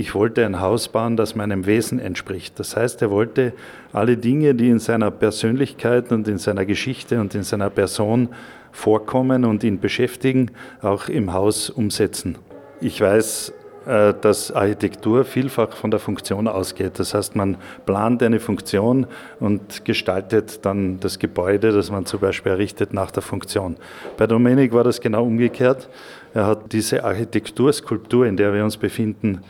ich 0.00 0.14
wollte 0.14 0.46
ein 0.46 0.62
Haus 0.62 0.88
bauen, 0.88 1.18
das 1.18 1.34
meinem 1.34 1.66
Wesen 1.66 1.98
entspricht. 1.98 2.58
Das 2.58 2.74
heißt, 2.74 3.02
er 3.02 3.10
wollte 3.10 3.52
alle 3.92 4.16
Dinge, 4.16 4.54
die 4.54 4.70
in 4.70 4.78
seiner 4.78 5.10
Persönlichkeit 5.10 6.10
und 6.10 6.26
in 6.26 6.38
seiner 6.38 6.64
Geschichte 6.64 7.20
und 7.20 7.34
in 7.34 7.42
seiner 7.42 7.68
Person 7.68 8.30
vorkommen 8.72 9.44
und 9.44 9.62
ihn 9.62 9.78
beschäftigen, 9.78 10.52
auch 10.80 11.08
im 11.08 11.34
Haus 11.34 11.68
umsetzen. 11.68 12.38
Ich 12.80 12.98
weiß, 12.98 13.52
äh, 13.84 14.14
dass 14.18 14.50
Architektur 14.50 15.26
vielfach 15.26 15.72
von 15.72 15.90
der 15.90 16.00
Funktion 16.00 16.48
ausgeht. 16.48 16.98
Das 16.98 17.12
heißt, 17.12 17.36
man 17.36 17.58
plant 17.84 18.22
eine 18.22 18.40
Funktion 18.40 19.06
und 19.38 19.84
gestaltet 19.84 20.64
dann 20.64 20.98
das 21.00 21.18
Gebäude, 21.18 21.72
das 21.72 21.90
man 21.90 22.06
zum 22.06 22.20
Beispiel 22.20 22.52
errichtet, 22.52 22.94
nach 22.94 23.10
der 23.10 23.22
Funktion. 23.22 23.76
Bei 24.16 24.26
Domenik 24.26 24.72
war 24.72 24.84
das 24.84 24.98
genau 24.98 25.24
umgekehrt. 25.24 25.90
Er 26.32 26.46
hat 26.46 26.72
diese 26.72 27.04
Architekturskulptur, 27.04 28.24
in 28.24 28.38
der 28.38 28.54
wir 28.54 28.64
uns 28.64 28.78
befinden, 28.78 29.42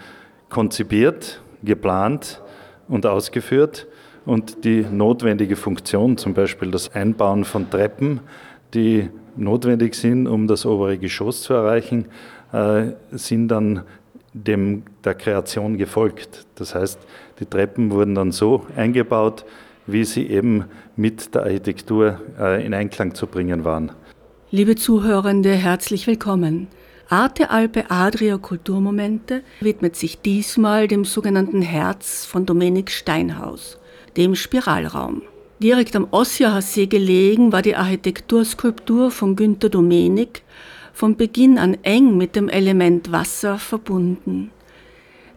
konzipiert, 0.51 1.41
geplant 1.63 2.43
und 2.89 3.07
ausgeführt 3.07 3.87
und 4.27 4.65
die 4.65 4.83
notwendige 4.83 5.57
Funktion, 5.57 6.19
zum 6.19 6.35
Beispiel 6.35 6.71
das 6.71 6.95
Einbauen 6.95 7.45
von 7.45 7.71
Treppen, 7.71 8.21
die 8.75 9.09
notwendig 9.37 9.95
sind, 9.95 10.27
um 10.27 10.47
das 10.47 10.67
obere 10.67 10.99
Geschoss 10.99 11.43
zu 11.43 11.55
erreichen, 11.55 12.07
äh, 12.53 12.93
sind 13.13 13.49
dann 13.49 13.85
dem 14.33 14.83
der 15.05 15.15
Kreation 15.15 15.77
gefolgt. 15.77 16.47
Das 16.57 16.75
heißt, 16.75 16.99
die 17.41 17.47
Treppen 17.47 17.91
wurden 17.91 18.15
dann 18.15 18.33
so 18.33 18.67
eingebaut, 18.77 19.45
wie 19.87 20.05
sie 20.05 20.27
eben 20.29 20.67
mit 20.97 21.35
der 21.35 21.45
Architektur 21.45 22.21
äh, 22.39 22.65
in 22.65 22.75
Einklang 22.75 23.15
zu 23.15 23.27
bringen 23.27 23.65
waren. 23.65 23.93
Liebe 24.51 24.77
Zuhörende, 24.77 25.53
herzlich 25.53 26.07
willkommen. 26.07 26.69
Arte 27.13 27.51
Alpe 27.51 27.91
Adria 27.91 28.39
Kulturmomente 28.39 29.43
widmet 29.59 29.97
sich 29.97 30.21
diesmal 30.21 30.87
dem 30.87 31.05
sogenannten 31.05 31.61
Herz 31.61 32.25
von 32.25 32.47
Dominik 32.47 32.89
Steinhaus, 32.89 33.79
dem 34.17 34.37
Spiralraum. 34.37 35.23
Direkt 35.59 35.97
am 35.97 36.07
Ossiacher 36.13 36.87
gelegen 36.87 37.51
war 37.51 37.63
die 37.63 37.75
Architekturskulptur 37.75 39.11
von 39.11 39.35
Günter 39.35 39.71
Domenik 39.71 40.43
von 40.93 41.17
Beginn 41.17 41.59
an 41.59 41.79
eng 41.83 42.17
mit 42.17 42.37
dem 42.37 42.49
Element 42.49 43.11
Wasser 43.11 43.59
verbunden. 43.59 44.53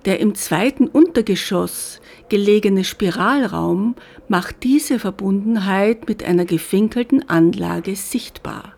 Der 0.06 0.20
im 0.20 0.36
zweiten 0.36 0.86
Untergeschoss 0.86 2.02
gelegene 2.30 2.84
Spiralraum 2.84 3.96
macht 4.28 4.58
diese 4.62 5.00
Verbundenheit 5.00 6.08
mit 6.08 6.24
einer 6.24 6.46
gefinkelten 6.46 7.28
Anlage 7.28 7.96
sichtbar. 7.96 8.76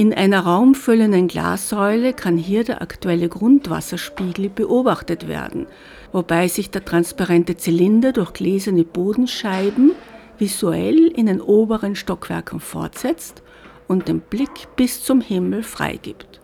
In 0.00 0.14
einer 0.14 0.46
raumfüllenden 0.46 1.28
Glassäule 1.28 2.14
kann 2.14 2.38
hier 2.38 2.64
der 2.64 2.80
aktuelle 2.80 3.28
Grundwasserspiegel 3.28 4.48
beobachtet 4.48 5.28
werden, 5.28 5.66
wobei 6.10 6.48
sich 6.48 6.70
der 6.70 6.86
transparente 6.86 7.58
Zylinder 7.58 8.12
durch 8.12 8.32
gläserne 8.32 8.84
Bodenscheiben 8.84 9.92
visuell 10.38 11.08
in 11.08 11.26
den 11.26 11.42
oberen 11.42 11.96
Stockwerken 11.96 12.60
fortsetzt 12.60 13.42
und 13.88 14.08
den 14.08 14.20
Blick 14.20 14.74
bis 14.74 15.04
zum 15.04 15.20
Himmel 15.20 15.62
freigibt. 15.62 16.40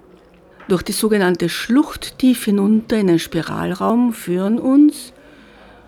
Durch 0.69 0.83
die 0.83 0.93
sogenannte 0.93 1.49
Schlucht 1.49 2.19
tief 2.19 2.45
hinunter 2.45 2.99
in 2.99 3.07
den 3.07 3.19
Spiralraum 3.19 4.13
führen 4.13 4.59
uns 4.59 5.15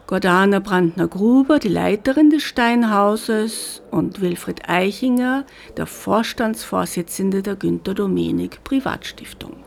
Gordana 0.08 0.60
Brandner-Gruber, 0.60 1.58
die 1.58 1.68
Leiterin 1.68 2.30
des 2.30 2.42
Steinhauses, 2.42 3.82
und 3.90 4.22
Wilfried 4.22 4.66
Eichinger, 4.66 5.44
der 5.76 5.84
Vorstandsvorsitzende 5.84 7.42
der 7.42 7.56
Günter 7.56 7.92
Domenik 7.92 8.64
Privatstiftung. 8.64 9.58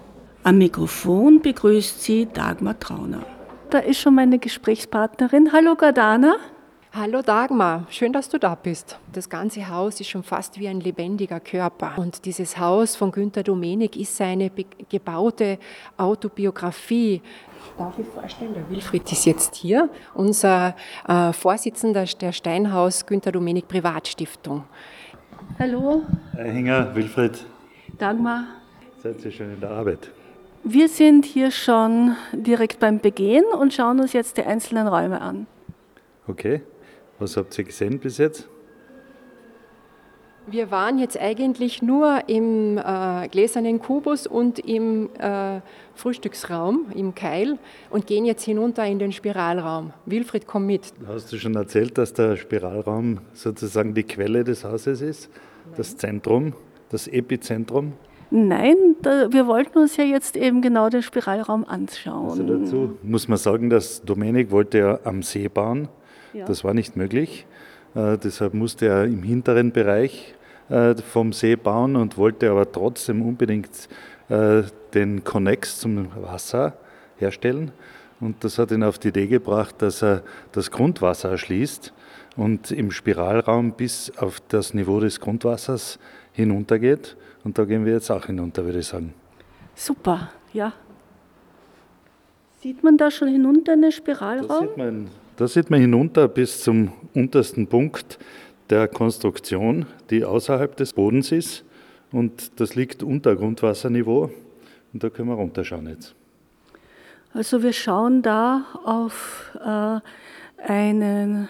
Am 0.42 0.58
Mikrofon 0.58 1.44
begrüßt 1.44 2.02
sie 2.02 2.28
Dagmar 2.34 2.80
Trauner. 2.80 3.24
Da 3.70 3.78
ist 3.78 4.00
schon 4.00 4.16
meine 4.16 4.40
Gesprächspartnerin. 4.40 5.54
Hallo 5.54 5.76
Gordana. 5.76 6.38
Hallo 6.94 7.22
Dagmar, 7.22 7.88
schön, 7.90 8.12
dass 8.12 8.28
du 8.28 8.38
da 8.38 8.54
bist. 8.54 9.00
Das 9.14 9.30
ganze 9.30 9.70
Haus 9.70 10.02
ist 10.02 10.10
schon 10.10 10.24
fast 10.24 10.60
wie 10.60 10.68
ein 10.68 10.82
lebendiger 10.82 11.40
Körper. 11.40 11.94
Und 11.96 12.26
dieses 12.26 12.60
Haus 12.60 12.98
von 12.98 13.14
Günter 13.14 13.44
Domenik 13.44 13.96
ist 13.96 14.18
seine 14.18 14.52
gebaute 14.90 15.58
Autobiografie. 15.96 17.22
Darf 17.78 17.98
ich 17.98 18.06
vorstellen, 18.08 18.54
der 18.54 18.70
Wilfried 18.70 19.10
ist 19.10 19.24
jetzt 19.24 19.56
hier, 19.56 19.88
unser 20.16 20.76
äh, 21.08 21.32
Vorsitzender 21.32 22.04
der 22.04 22.34
Steinhaus 22.34 23.06
Günter 23.06 23.32
Domenik 23.32 23.70
Privatstiftung. 23.70 24.66
Hallo. 25.60 26.04
Hinger, 26.36 26.94
Wilfried. 26.94 27.46
Dagmar. 27.98 28.48
Seid 29.02 29.24
ihr 29.24 29.32
schon 29.32 29.54
in 29.54 29.62
der 29.62 29.72
Arbeit? 29.72 30.12
Wir 30.66 30.90
sind 30.90 31.24
hier 31.24 31.52
schon 31.52 32.18
direkt 32.34 32.82
beim 32.82 33.00
Begehen 33.00 33.46
und 33.58 33.74
schauen 33.74 34.02
uns 34.02 34.12
jetzt 34.12 34.36
die 34.36 34.44
einzelnen 34.44 34.90
Räume 34.90 35.22
an. 35.22 35.48
Okay. 36.28 36.62
Was 37.22 37.38
habt 37.38 37.56
ihr 37.60 37.66
gesehen 37.66 38.00
bis 38.00 38.18
jetzt? 38.18 38.50
Wir 40.48 40.72
waren 40.72 40.98
jetzt 40.98 41.20
eigentlich 41.22 41.84
nur 41.84 42.28
im 42.28 42.80
äh, 42.80 43.28
gläsernen 43.28 43.80
Kubus 43.80 44.26
und 44.26 44.58
im 44.58 45.08
äh, 45.20 45.62
Frühstücksraum, 45.94 46.88
im 46.96 47.14
Keil 47.14 47.60
und 47.92 48.08
gehen 48.08 48.26
jetzt 48.26 48.44
hinunter 48.44 48.88
in 48.88 48.98
den 48.98 49.12
Spiralraum. 49.12 49.94
Wilfried, 50.08 50.48
komm 50.48 50.66
mit. 50.66 50.94
Hast 51.06 51.32
du 51.32 51.38
schon 51.38 51.54
erzählt, 51.54 51.96
dass 52.00 52.12
der 52.14 52.38
Spiralraum 52.38 53.20
sozusagen 53.34 53.94
die 53.94 54.04
Quelle 54.04 54.44
des 54.44 54.64
Hauses 54.64 55.02
ist? 55.02 55.30
Nein. 55.30 55.74
Das 55.78 55.98
Zentrum, 55.98 56.54
das 56.90 57.08
Epizentrum? 57.08 57.94
Nein, 58.32 58.96
da, 59.04 59.32
wir 59.32 59.46
wollten 59.46 59.78
uns 59.78 59.96
ja 59.96 60.06
jetzt 60.06 60.36
eben 60.36 60.64
genau 60.64 60.90
den 60.90 61.04
Spiralraum 61.04 61.66
anschauen. 61.66 62.32
Also 62.32 62.44
dazu 62.44 62.98
muss 63.04 63.28
man 63.28 63.38
sagen, 63.38 63.70
dass 63.70 64.02
Domenik 64.02 64.50
wollte 64.50 64.80
ja 64.80 65.00
am 65.04 65.22
See 65.22 65.48
bauen 65.50 65.88
ja. 66.34 66.46
Das 66.46 66.64
war 66.64 66.74
nicht 66.74 66.96
möglich. 66.96 67.46
Äh, 67.96 68.18
deshalb 68.18 68.54
musste 68.54 68.88
er 68.88 69.06
im 69.06 69.24
hinteren 69.24 69.72
Bereich 69.72 70.34
äh, 70.70 70.96
vom 70.96 71.34
See 71.34 71.56
bauen 71.56 71.96
und 71.96 72.18
wollte 72.18 72.50
aber 72.50 72.72
trotzdem 72.72 73.22
unbedingt 73.22 73.90
äh, 74.30 74.64
den 74.94 75.24
Connex 75.24 75.80
zum 75.80 76.08
Wasser 76.22 76.74
herstellen. 77.18 77.72
Und 78.20 78.44
das 78.44 78.58
hat 78.60 78.72
ihn 78.72 78.84
auf 78.84 79.00
die 79.00 79.10
Idee 79.10 79.28
gebracht, 79.28 79.76
dass 79.80 80.04
er 80.04 80.24
das 80.52 80.70
Grundwasser 80.72 81.32
erschließt 81.32 81.92
und 82.38 82.72
im 82.72 82.92
Spiralraum 82.92 83.74
bis 83.74 84.16
auf 84.18 84.42
das 84.48 84.74
Niveau 84.74 85.00
des 85.00 85.20
Grundwassers 85.20 86.00
hinuntergeht. 86.32 87.18
Und 87.44 87.58
da 87.58 87.66
gehen 87.66 87.86
wir 87.86 87.94
jetzt 87.94 88.12
auch 88.12 88.28
hinunter, 88.28 88.64
würde 88.64 88.80
ich 88.80 88.88
sagen. 88.88 89.14
Super, 89.76 90.30
ja. 90.54 90.74
Sieht 92.62 92.84
man 92.84 92.96
da 92.96 93.10
schon 93.10 93.28
hinunter 93.28 93.74
in 93.74 93.82
den 93.82 93.92
Spiralraum? 93.92 94.48
Da 94.48 94.60
sieht 94.60 94.78
man 94.78 95.08
da 95.42 95.48
sieht 95.48 95.72
man 95.72 95.82
hinunter 95.82 96.28
bis 96.28 96.62
zum 96.62 96.94
untersten 97.16 97.66
Punkt 97.66 98.20
der 98.70 98.88
Konstruktion, 98.88 99.88
die 100.12 100.24
außerhalb 100.24 100.76
des 100.76 100.94
Bodens 100.94 101.32
ist. 101.32 101.64
Und 102.12 102.60
das 102.60 102.76
liegt 102.76 103.02
unter 103.02 103.36
Grundwasserniveau. 103.36 104.30
Und 104.94 105.04
da 105.04 105.10
können 105.10 105.30
wir 105.30 105.34
runterschauen 105.34 105.88
jetzt. 105.88 106.14
Also 107.34 107.64
wir 107.64 107.74
schauen 107.74 108.22
da 108.22 108.66
auf 108.86 109.58
äh, 109.66 110.00
einen 110.64 111.50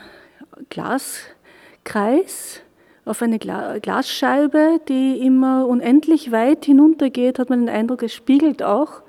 Glaskreis, 0.69 2.62
auf 3.04 3.21
eine 3.21 3.39
Gla 3.39 3.80
Glasscheibe, 3.80 4.80
die 4.88 5.19
immer 5.19 5.68
unendlich 5.68 6.31
weit 6.31 6.63
hinuntergeht, 6.63 7.39
hat 7.39 7.50
man 7.50 7.65
den 7.65 7.75
Eindruck, 7.75 8.04
es 8.04 8.13
spiegelt 8.13 8.63
auch. 8.63 9.01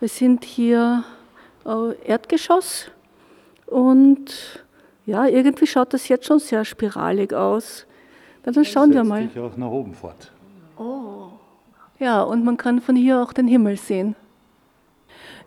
Wir 0.00 0.08
sind 0.08 0.44
hier 0.44 1.04
äh, 1.64 1.94
Erdgeschoss 2.04 2.90
und 3.70 4.64
ja, 5.06 5.26
irgendwie 5.26 5.66
schaut 5.66 5.94
das 5.94 6.08
jetzt 6.08 6.26
schon 6.26 6.38
sehr 6.38 6.64
spiralig 6.64 7.32
aus. 7.32 7.86
Na, 8.44 8.52
dann 8.52 8.64
schauen 8.64 8.92
wir 8.92 9.04
mal. 9.04 9.28
auch 9.38 9.56
nach 9.56 9.70
oben 9.70 9.94
fort. 9.94 10.32
Oh. 10.76 11.28
Ja, 11.98 12.22
und 12.22 12.44
man 12.44 12.56
kann 12.56 12.80
von 12.80 12.96
hier 12.96 13.22
auch 13.22 13.32
den 13.32 13.46
Himmel 13.46 13.76
sehen. 13.76 14.16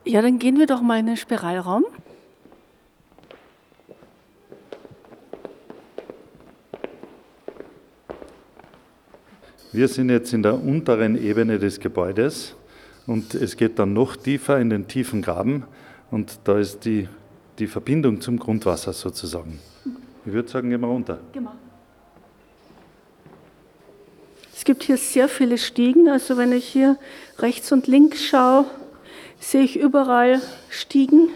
Ja, 0.05 0.21
dann 0.21 0.39
gehen 0.39 0.59
wir 0.59 0.67
doch 0.67 0.81
mal 0.81 0.99
in 0.99 1.07
den 1.07 1.17
Spiralraum. 1.17 1.85
Wir 9.71 9.87
sind 9.87 10.09
jetzt 10.09 10.33
in 10.33 10.43
der 10.43 10.53
unteren 10.53 11.15
Ebene 11.15 11.57
des 11.57 11.79
Gebäudes 11.79 12.55
und 13.07 13.33
es 13.33 13.57
geht 13.57 13.79
dann 13.79 13.93
noch 13.93 14.15
tiefer 14.15 14.59
in 14.59 14.69
den 14.69 14.87
tiefen 14.87 15.23
Graben 15.23 15.63
und 16.11 16.39
da 16.43 16.59
ist 16.59 16.85
die 16.85 17.07
die 17.59 17.67
Verbindung 17.67 18.21
zum 18.21 18.39
Grundwasser 18.39 18.93
sozusagen. 18.93 19.59
Ich 20.25 20.33
würde 20.33 20.49
sagen, 20.49 20.69
gehen 20.69 20.81
wir 20.81 20.87
runter. 20.87 21.19
Genau. 21.33 21.51
Es 24.55 24.65
gibt 24.65 24.83
hier 24.83 24.97
sehr 24.97 25.27
viele 25.27 25.57
Stiegen. 25.57 26.07
Also 26.07 26.37
wenn 26.37 26.53
ich 26.53 26.65
hier 26.65 26.97
rechts 27.39 27.71
und 27.71 27.87
links 27.87 28.23
schaue, 28.23 28.65
sehe 29.39 29.63
ich 29.63 29.77
überall 29.77 30.41
Stiegen. 30.69 31.29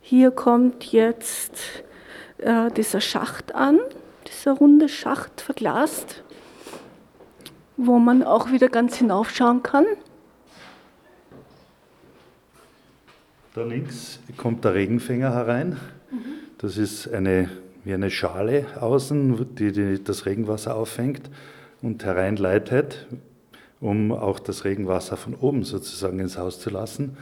Hier 0.00 0.30
kommt 0.30 0.84
jetzt 0.86 1.52
äh, 2.38 2.70
dieser 2.72 3.00
Schacht 3.00 3.54
an, 3.54 3.78
dieser 4.26 4.52
runde 4.52 4.88
Schacht 4.88 5.40
verglast, 5.40 6.24
wo 7.76 7.98
man 7.98 8.24
auch 8.24 8.50
wieder 8.50 8.68
ganz 8.68 8.96
hinaufschauen 8.96 9.62
kann. 9.62 9.84
Da 13.54 13.64
links 13.64 14.20
kommt 14.36 14.64
der 14.64 14.74
Regenfänger 14.74 15.32
herein. 15.32 15.78
Das 16.58 16.76
ist 16.76 17.12
eine, 17.12 17.48
wie 17.82 17.94
eine 17.94 18.10
Schale 18.10 18.66
außen, 18.78 19.54
die, 19.54 19.72
die 19.72 20.04
das 20.04 20.26
Regenwasser 20.26 20.76
auffängt 20.76 21.30
und 21.80 22.04
hereinleitet, 22.04 23.06
um 23.80 24.12
auch 24.12 24.38
das 24.38 24.64
Regenwasser 24.64 25.16
von 25.16 25.34
oben 25.34 25.64
sozusagen 25.64 26.18
ins 26.18 26.36
Haus 26.36 26.60
zu 26.60 26.68
lassen. 26.68 27.16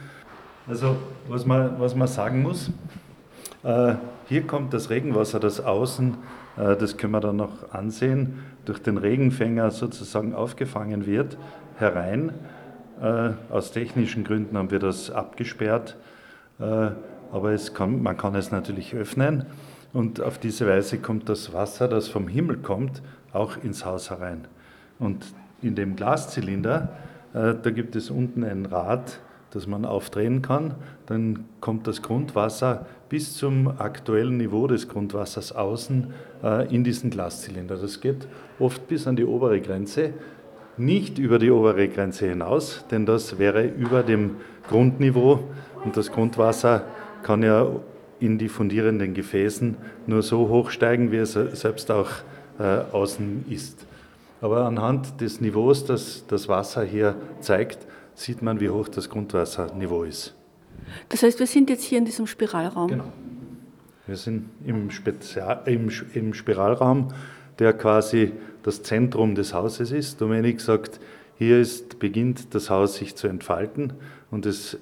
Also 0.67 0.97
was 1.29 1.45
man, 1.45 1.79
was 1.79 1.95
man 1.95 2.09
sagen 2.09 2.41
muss, 2.41 2.71
äh, 3.63 3.95
hier 4.27 4.45
kommt 4.45 4.73
das 4.73 4.89
Regenwasser, 4.89 5.39
das 5.39 5.61
außen, 5.61 6.17
äh, 6.57 6.75
das 6.75 6.97
können 6.97 7.13
wir 7.13 7.21
dann 7.21 7.37
noch 7.37 7.71
ansehen, 7.71 8.43
durch 8.65 8.79
den 8.79 8.97
Regenfänger 8.97 9.71
sozusagen 9.71 10.35
aufgefangen 10.35 11.05
wird, 11.05 11.37
herein. 11.77 12.33
Äh, 13.01 13.29
aus 13.49 13.71
technischen 13.71 14.25
Gründen 14.25 14.57
haben 14.57 14.71
wir 14.71 14.79
das 14.79 15.09
abgesperrt, 15.09 15.95
aber 16.59 17.51
es 17.51 17.73
kann, 17.73 18.01
man 18.01 18.17
kann 18.17 18.35
es 18.35 18.51
natürlich 18.51 18.95
öffnen 18.95 19.45
und 19.93 20.21
auf 20.21 20.37
diese 20.37 20.67
Weise 20.67 20.97
kommt 20.99 21.29
das 21.29 21.53
Wasser, 21.53 21.87
das 21.87 22.07
vom 22.07 22.27
Himmel 22.27 22.57
kommt, 22.57 23.01
auch 23.33 23.57
ins 23.63 23.85
Haus 23.85 24.09
herein. 24.09 24.47
Und 24.99 25.25
in 25.61 25.75
dem 25.75 25.95
Glaszylinder, 25.95 26.89
äh, 27.33 27.55
da 27.61 27.69
gibt 27.71 27.95
es 27.95 28.09
unten 28.09 28.43
ein 28.43 28.65
Rad, 28.65 29.19
das 29.51 29.65
man 29.67 29.85
aufdrehen 29.85 30.41
kann. 30.41 30.75
Dann 31.05 31.45
kommt 31.61 31.87
das 31.87 32.01
Grundwasser 32.01 32.85
bis 33.09 33.35
zum 33.35 33.67
aktuellen 33.79 34.37
Niveau 34.37 34.67
des 34.67 34.87
Grundwassers 34.87 35.51
außen 35.51 36.13
äh, 36.43 36.73
in 36.73 36.83
diesen 36.83 37.09
Glaszylinder. 37.09 37.77
Das 37.77 38.01
geht 38.01 38.27
oft 38.59 38.87
bis 38.87 39.07
an 39.07 39.15
die 39.15 39.25
obere 39.25 39.61
Grenze, 39.61 40.13
nicht 40.77 41.17
über 41.17 41.39
die 41.39 41.49
obere 41.49 41.87
Grenze 41.87 42.27
hinaus, 42.27 42.85
denn 42.91 43.05
das 43.05 43.39
wäre 43.39 43.65
über 43.65 44.03
dem 44.03 44.35
Grundniveau 44.67 45.39
und 45.83 45.97
das 45.97 46.11
Grundwasser 46.11 46.85
kann 47.23 47.43
ja 47.43 47.67
in 48.19 48.37
die 48.37 48.49
fundierenden 48.49 49.13
Gefäßen 49.13 49.77
nur 50.07 50.23
so 50.23 50.49
hoch 50.49 50.71
steigen, 50.71 51.11
wie 51.11 51.17
es 51.17 51.33
selbst 51.33 51.91
auch 51.91 52.09
äh, 52.59 52.79
außen 52.91 53.45
ist. 53.49 53.85
Aber 54.41 54.65
anhand 54.65 55.21
des 55.21 55.41
Niveaus, 55.41 55.85
das 55.85 56.25
das 56.27 56.47
Wasser 56.47 56.83
hier 56.83 57.15
zeigt, 57.39 57.79
sieht 58.13 58.41
man, 58.41 58.59
wie 58.59 58.69
hoch 58.69 58.87
das 58.87 59.09
Grundwasserniveau 59.09 60.03
ist. 60.03 60.35
Das 61.09 61.23
heißt, 61.23 61.39
wir 61.39 61.47
sind 61.47 61.69
jetzt 61.69 61.83
hier 61.83 61.97
in 61.97 62.05
diesem 62.05 62.27
Spiralraum. 62.27 62.87
Genau. 62.87 63.11
Wir 64.05 64.15
sind 64.15 64.49
im, 64.65 64.89
Spezial, 64.89 65.61
im, 65.65 65.89
im 66.13 66.33
Spiralraum, 66.33 67.09
der 67.59 67.73
quasi 67.73 68.31
das 68.63 68.81
Zentrum 68.83 69.35
des 69.35 69.53
Hauses 69.53 69.91
ist. 69.91 70.21
Dominik 70.21 70.61
sagt, 70.61 70.99
hier 71.37 71.59
ist, 71.59 71.99
beginnt 71.99 72.55
das 72.55 72.69
Haus 72.69 72.95
sich 72.95 73.15
zu 73.15 73.27
entfalten 73.27 73.93
und 74.31 74.45
es, 74.45 74.77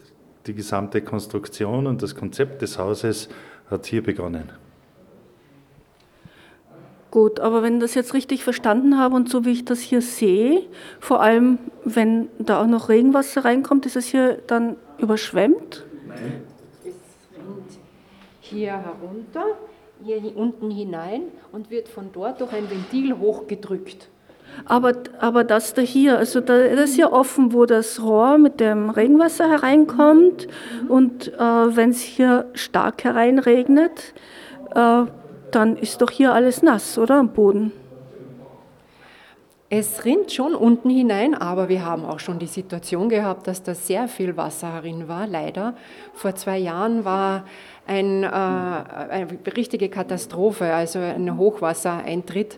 die 0.47 0.53
gesamte 0.53 1.01
Konstruktion 1.01 1.87
und 1.87 2.01
das 2.01 2.15
Konzept 2.15 2.61
des 2.61 2.77
Hauses 2.77 3.29
hat 3.69 3.85
hier 3.85 4.03
begonnen. 4.03 4.51
Gut, 7.11 7.39
aber 7.39 7.63
wenn 7.63 7.75
ich 7.75 7.79
das 7.81 7.95
jetzt 7.95 8.13
richtig 8.13 8.43
verstanden 8.43 8.99
habe 8.99 9.15
und 9.15 9.29
so 9.29 9.45
wie 9.45 9.51
ich 9.51 9.63
das 9.63 9.79
hier 9.79 10.01
sehe, 10.01 10.63
vor 10.99 11.21
allem 11.21 11.59
wenn 11.85 12.27
da 12.39 12.61
auch 12.61 12.67
noch 12.67 12.89
Regenwasser 12.89 13.45
reinkommt, 13.45 13.85
ist 13.85 13.95
es 13.95 14.07
hier 14.07 14.39
dann 14.47 14.75
überschwemmt? 14.97 15.85
Nein. 16.07 16.43
Es 16.83 16.93
rinnt 17.37 17.79
hier 18.41 18.73
herunter, 18.73 19.45
hier 20.03 20.35
unten 20.35 20.69
hinein 20.69 21.21
und 21.53 21.71
wird 21.71 21.87
von 21.87 22.09
dort 22.11 22.41
durch 22.41 22.51
ein 22.51 22.69
Ventil 22.69 23.17
hochgedrückt. 23.17 24.09
Aber, 24.63 24.93
aber 25.19 25.43
das 25.43 25.73
da 25.73 25.81
hier, 25.81 26.17
also 26.17 26.39
da, 26.39 26.57
das 26.69 26.91
ist 26.91 26.97
ja 26.97 27.11
offen, 27.11 27.53
wo 27.53 27.65
das 27.65 28.01
Rohr 28.01 28.37
mit 28.37 28.59
dem 28.59 28.89
Regenwasser 28.89 29.49
hereinkommt. 29.49 30.47
Und 30.87 31.33
äh, 31.33 31.39
wenn 31.39 31.89
es 31.89 32.01
hier 32.01 32.45
stark 32.53 33.03
hereinregnet, 33.03 34.13
äh, 34.73 35.03
dann 35.51 35.77
ist 35.77 36.01
doch 36.01 36.11
hier 36.11 36.33
alles 36.33 36.61
nass, 36.61 36.97
oder 36.97 37.15
am 37.15 37.29
Boden? 37.29 37.71
Es 39.69 40.05
rinnt 40.05 40.31
schon 40.31 40.53
unten 40.53 40.89
hinein, 40.89 41.33
aber 41.33 41.69
wir 41.69 41.83
haben 41.83 42.05
auch 42.05 42.19
schon 42.19 42.37
die 42.37 42.45
Situation 42.45 43.09
gehabt, 43.09 43.47
dass 43.47 43.63
da 43.63 43.73
sehr 43.73 44.07
viel 44.07 44.37
Wasser 44.37 44.71
herin 44.71 45.07
war, 45.07 45.25
leider. 45.25 45.73
Vor 46.13 46.35
zwei 46.35 46.59
Jahren 46.59 47.03
war 47.03 47.45
ein, 47.87 48.23
äh, 48.23 48.27
eine 48.27 49.27
richtige 49.55 49.89
Katastrophe, 49.89 50.73
also 50.73 50.99
ein 50.99 51.37
Hochwassereintritt. 51.37 52.57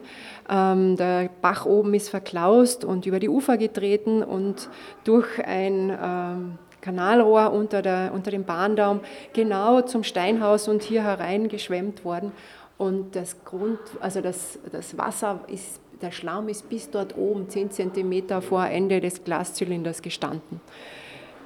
Ähm, 0.50 0.96
der 0.96 1.30
Bach 1.42 1.66
oben 1.66 1.94
ist 1.94 2.10
verklaust 2.10 2.86
und 2.86 3.06
über 3.06 3.20
die 3.20 3.30
Ufer 3.30 3.58
getreten 3.58 4.24
und 4.24 4.70
durch 5.04 5.28
ein 5.46 5.90
ähm, 6.02 6.58
Kanalrohr 6.82 7.52
unter, 7.52 7.82
der, 7.82 8.12
unter 8.14 8.32
dem 8.32 8.46
Bahndaum 8.46 9.02
genau 9.34 9.82
zum 9.82 10.04
Steinhaus 10.04 10.68
und 10.68 10.84
hier 10.84 11.04
herein 11.04 11.50
geschwemmt 11.50 12.06
worden. 12.06 12.32
Und 12.78 13.16
das 13.16 13.44
Grund, 13.44 13.80
also 14.00 14.22
das, 14.22 14.60
das 14.72 14.98
Wasser 14.98 15.42
ist, 15.48 15.82
der 16.02 16.12
Schlamm 16.12 16.48
ist 16.48 16.70
bis 16.70 16.90
dort 16.90 17.18
oben, 17.18 17.50
10 17.50 17.72
cm 17.72 18.42
vor 18.42 18.68
Ende 18.68 19.02
des 19.02 19.24
Glaszylinders 19.24 20.02
gestanden. 20.02 20.62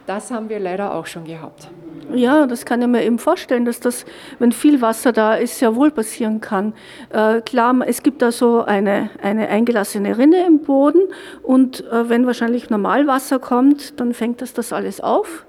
Das 0.06 0.31
haben 0.31 0.50
wir 0.50 0.59
leider 0.59 0.94
auch 0.94 1.06
schon 1.06 1.25
gehabt. 1.25 1.69
Ja, 2.13 2.45
das 2.45 2.65
kann 2.65 2.81
ich 2.81 2.88
mir 2.88 3.03
eben 3.03 3.19
vorstellen, 3.19 3.63
dass 3.63 3.80
das, 3.80 4.06
wenn 4.39 4.51
viel 4.51 4.81
Wasser 4.81 5.13
da 5.13 5.36
ist, 5.36 5.62
ja 5.62 5.75
wohl 5.75 5.92
passieren 5.92 6.42
kann. 6.42 6.74
Äh, 7.09 7.42
klar, 7.42 7.75
es 7.86 8.03
gibt 8.03 8.21
da 8.21 8.31
so 8.31 8.63
eine, 8.63 9.09
eine 9.21 9.48
eingelassene 9.48 10.18
Rinne 10.18 10.45
im 10.45 10.59
Boden 10.59 11.01
und 11.42 11.86
äh, 11.89 12.09
wenn 12.09 12.25
wahrscheinlich 12.25 12.69
Normalwasser 12.69 13.39
kommt, 13.39 14.00
dann 14.00 14.13
fängt 14.13 14.42
das 14.42 14.53
das 14.53 14.74
alles 14.74 15.00
auf 15.00 15.45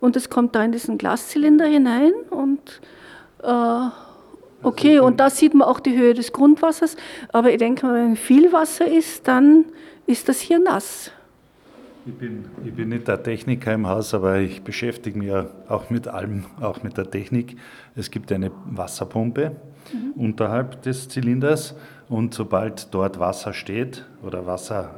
und 0.00 0.16
es 0.16 0.30
kommt 0.30 0.54
da 0.54 0.62
in 0.62 0.72
diesen 0.72 0.98
Glaszylinder 0.98 1.66
hinein 1.66 2.12
und 2.30 2.80
äh, 3.42 3.88
Okay, 4.64 4.98
und 4.98 5.20
da 5.20 5.28
sieht 5.28 5.52
man 5.52 5.68
auch 5.68 5.78
die 5.78 5.94
Höhe 5.94 6.14
des 6.14 6.32
Grundwassers. 6.32 6.96
Aber 7.32 7.50
ich 7.50 7.58
denke, 7.58 7.86
wenn 7.92 8.16
viel 8.16 8.50
Wasser 8.50 8.86
ist, 8.86 9.28
dann 9.28 9.66
ist 10.06 10.26
das 10.30 10.40
hier 10.40 10.58
nass. 10.58 11.10
Ich 12.06 12.12
bin, 12.12 12.44
ich 12.62 12.74
bin 12.74 12.90
nicht 12.90 13.08
der 13.08 13.22
Techniker 13.22 13.72
im 13.72 13.86
Haus, 13.86 14.12
aber 14.12 14.38
ich 14.38 14.62
beschäftige 14.62 15.18
mich 15.18 15.28
ja 15.28 15.46
auch 15.68 15.88
mit 15.88 16.06
allem, 16.06 16.44
auch 16.60 16.82
mit 16.82 16.98
der 16.98 17.10
Technik. 17.10 17.56
Es 17.96 18.10
gibt 18.10 18.30
eine 18.30 18.50
Wasserpumpe 18.66 19.52
mhm. 19.90 20.20
unterhalb 20.20 20.82
des 20.82 21.08
Zylinders 21.08 21.74
und 22.10 22.34
sobald 22.34 22.92
dort 22.92 23.18
Wasser 23.18 23.54
steht 23.54 24.04
oder 24.22 24.46
Wasser 24.46 24.96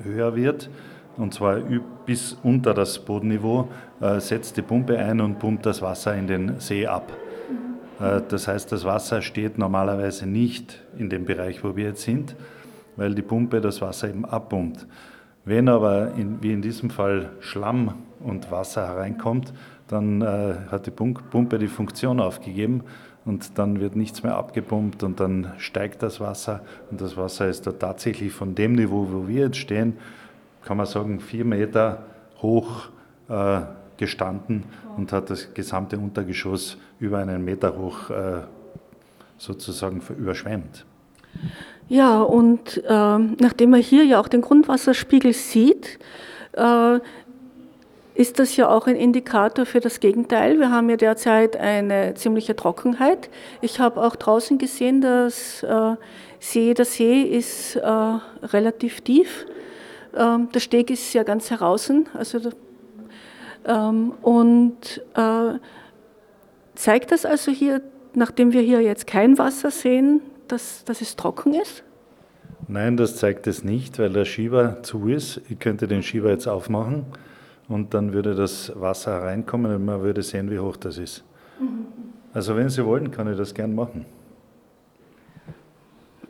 höher 0.00 0.36
wird, 0.36 0.70
und 1.16 1.34
zwar 1.34 1.58
bis 2.06 2.36
unter 2.44 2.72
das 2.72 3.00
Bodenniveau, 3.00 3.68
äh, 4.00 4.20
setzt 4.20 4.56
die 4.56 4.62
Pumpe 4.62 4.96
ein 4.96 5.20
und 5.20 5.40
pumpt 5.40 5.66
das 5.66 5.82
Wasser 5.82 6.14
in 6.14 6.28
den 6.28 6.60
See 6.60 6.86
ab. 6.86 7.12
Äh, 7.98 8.20
das 8.28 8.46
heißt, 8.46 8.70
das 8.70 8.84
Wasser 8.84 9.22
steht 9.22 9.58
normalerweise 9.58 10.26
nicht 10.28 10.84
in 10.96 11.10
dem 11.10 11.24
Bereich, 11.24 11.64
wo 11.64 11.74
wir 11.74 11.86
jetzt 11.86 12.02
sind, 12.02 12.36
weil 12.94 13.12
die 13.16 13.22
Pumpe 13.22 13.60
das 13.60 13.80
Wasser 13.80 14.08
eben 14.08 14.24
abpumpt. 14.24 14.86
Wenn 15.44 15.68
aber, 15.68 16.14
in, 16.14 16.42
wie 16.42 16.52
in 16.52 16.62
diesem 16.62 16.90
Fall, 16.90 17.30
Schlamm 17.40 17.94
und 18.20 18.50
Wasser 18.50 18.86
hereinkommt, 18.86 19.52
dann 19.88 20.22
äh, 20.22 20.54
hat 20.70 20.86
die 20.86 20.90
Pumpe 20.90 21.58
die 21.58 21.68
Funktion 21.68 22.18
aufgegeben 22.18 22.82
und 23.26 23.58
dann 23.58 23.80
wird 23.80 23.96
nichts 23.96 24.22
mehr 24.22 24.36
abgepumpt 24.36 25.02
und 25.02 25.20
dann 25.20 25.52
steigt 25.58 26.02
das 26.02 26.20
Wasser 26.20 26.62
und 26.90 27.00
das 27.00 27.16
Wasser 27.16 27.48
ist 27.48 27.66
da 27.66 27.72
tatsächlich 27.72 28.32
von 28.32 28.54
dem 28.54 28.72
Niveau, 28.72 29.08
wo 29.10 29.28
wir 29.28 29.46
jetzt 29.46 29.58
stehen, 29.58 29.98
kann 30.62 30.78
man 30.78 30.86
sagen, 30.86 31.20
vier 31.20 31.44
Meter 31.44 32.04
hoch 32.40 32.88
äh, 33.28 33.60
gestanden 33.98 34.64
und 34.96 35.12
hat 35.12 35.28
das 35.28 35.52
gesamte 35.52 35.98
Untergeschoss 35.98 36.78
über 36.98 37.18
einen 37.18 37.44
Meter 37.44 37.76
hoch 37.76 38.08
äh, 38.10 38.42
sozusagen 39.36 40.00
überschwemmt. 40.16 40.86
Ja, 41.88 42.22
und 42.22 42.82
äh, 42.84 43.18
nachdem 43.18 43.70
man 43.70 43.80
hier 43.80 44.04
ja 44.04 44.20
auch 44.20 44.28
den 44.28 44.40
Grundwasserspiegel 44.40 45.32
sieht, 45.32 45.98
äh, 46.52 46.98
ist 48.14 48.38
das 48.38 48.56
ja 48.56 48.68
auch 48.68 48.86
ein 48.86 48.96
Indikator 48.96 49.66
für 49.66 49.80
das 49.80 50.00
Gegenteil. 50.00 50.58
Wir 50.58 50.70
haben 50.70 50.88
ja 50.88 50.96
derzeit 50.96 51.56
eine 51.56 52.14
ziemliche 52.14 52.54
Trockenheit. 52.54 53.28
Ich 53.60 53.80
habe 53.80 54.00
auch 54.00 54.16
draußen 54.16 54.56
gesehen, 54.56 55.00
dass 55.00 55.62
äh, 55.62 55.96
See, 56.38 56.74
der 56.74 56.84
See 56.84 57.22
ist 57.22 57.76
äh, 57.76 58.18
relativ 58.42 59.00
tief. 59.00 59.46
Ähm, 60.16 60.48
der 60.54 60.60
Steg 60.60 60.90
ist 60.90 61.12
ja 61.12 61.22
ganz 61.22 61.50
heraus, 61.50 61.90
also 62.14 62.38
Ähm, 63.66 64.12
und 64.20 65.02
äh, 65.14 65.58
zeigt 66.74 67.12
das 67.12 67.24
also 67.24 67.50
hier, 67.50 67.80
nachdem 68.12 68.52
wir 68.52 68.60
hier 68.60 68.80
jetzt 68.82 69.06
kein 69.06 69.38
Wasser 69.38 69.70
sehen, 69.70 70.20
dass, 70.48 70.84
dass 70.84 71.00
es 71.00 71.16
trocken 71.16 71.54
ist? 71.54 71.82
Nein, 72.68 72.96
das 72.96 73.16
zeigt 73.16 73.46
es 73.46 73.64
nicht, 73.64 73.98
weil 73.98 74.10
der 74.10 74.24
Schieber 74.24 74.82
zu 74.82 75.08
ist. 75.08 75.40
Ich 75.48 75.58
könnte 75.58 75.86
den 75.86 76.02
Schieber 76.02 76.30
jetzt 76.30 76.46
aufmachen 76.46 77.06
und 77.68 77.94
dann 77.94 78.12
würde 78.12 78.34
das 78.34 78.72
Wasser 78.74 79.22
reinkommen 79.22 79.74
und 79.74 79.84
man 79.84 80.02
würde 80.02 80.22
sehen, 80.22 80.50
wie 80.50 80.58
hoch 80.58 80.76
das 80.76 80.98
ist. 80.98 81.24
Also 82.32 82.56
wenn 82.56 82.68
Sie 82.68 82.84
wollen, 82.84 83.10
kann 83.10 83.30
ich 83.30 83.36
das 83.36 83.54
gern 83.54 83.74
machen. 83.74 84.06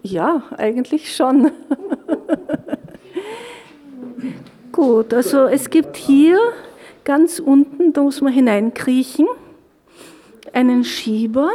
Ja, 0.03 0.43
eigentlich 0.57 1.17
schon. 1.17 1.51
Gut, 4.73 5.15
also 5.15 5.47
es 5.47 5.71
gibt 5.71 5.97
hier 5.97 6.39
ganz 7.05 7.39
unten, 7.39 7.93
da 7.93 8.03
muss 8.03 8.21
man 8.21 8.33
hineinkriechen, 8.33 9.27
einen 10.53 10.85
Schieber. 10.85 11.51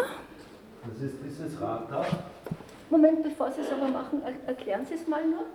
Das 0.84 1.04
ist 1.04 1.16
dieses 1.24 1.62
Rad 1.62 1.92
da. 1.92 2.06
Moment, 2.89 3.24
bevor 3.24 3.51
Sie 3.51 3.62
es 3.62 3.72
aber 3.72 3.88
machen, 3.91 4.22
erklären 4.48 4.86
Sie 4.86 4.96
es 4.96 5.08
mal 5.08 5.22
nur. 5.25 5.46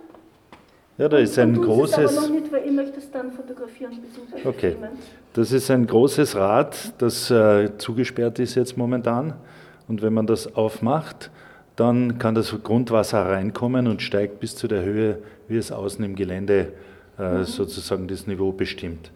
Ja, 0.97 1.09
da 1.09 1.17
ist 1.17 1.37
ein 1.37 1.55
Sie 1.55 1.59
es 1.59 1.65
großes. 1.65 2.17
aber 2.17 2.27
noch 2.27 2.33
nicht, 2.33 2.51
weil 2.51 2.65
ich 2.65 2.71
möchte 2.71 2.99
es 2.99 3.11
dann 3.11 3.31
fotografieren 3.31 3.91
bzw. 4.01 4.47
Okay. 4.47 4.71
filmen. 4.71 4.91
Das 5.33 5.51
ist 5.51 5.69
ein 5.69 5.85
großes 5.85 6.35
Rad, 6.37 6.93
das 7.01 7.29
äh, 7.29 7.77
zugesperrt 7.77 8.39
ist 8.39 8.55
jetzt 8.55 8.77
momentan. 8.77 9.33
Und 9.87 10.01
wenn 10.01 10.13
man 10.13 10.25
das 10.25 10.55
aufmacht, 10.55 11.29
dann 11.75 12.17
kann 12.17 12.35
das 12.35 12.55
Grundwasser 12.63 13.25
reinkommen 13.25 13.87
und 13.87 14.01
steigt 14.01 14.39
bis 14.39 14.55
zu 14.55 14.67
der 14.67 14.83
Höhe, 14.83 15.19
wie 15.49 15.57
es 15.57 15.71
außen 15.71 16.03
im 16.05 16.15
Gelände 16.15 16.71
äh, 17.17 17.43
sozusagen 17.43 18.07
das 18.07 18.27
Niveau 18.27 18.53
bestimmt. 18.53 19.11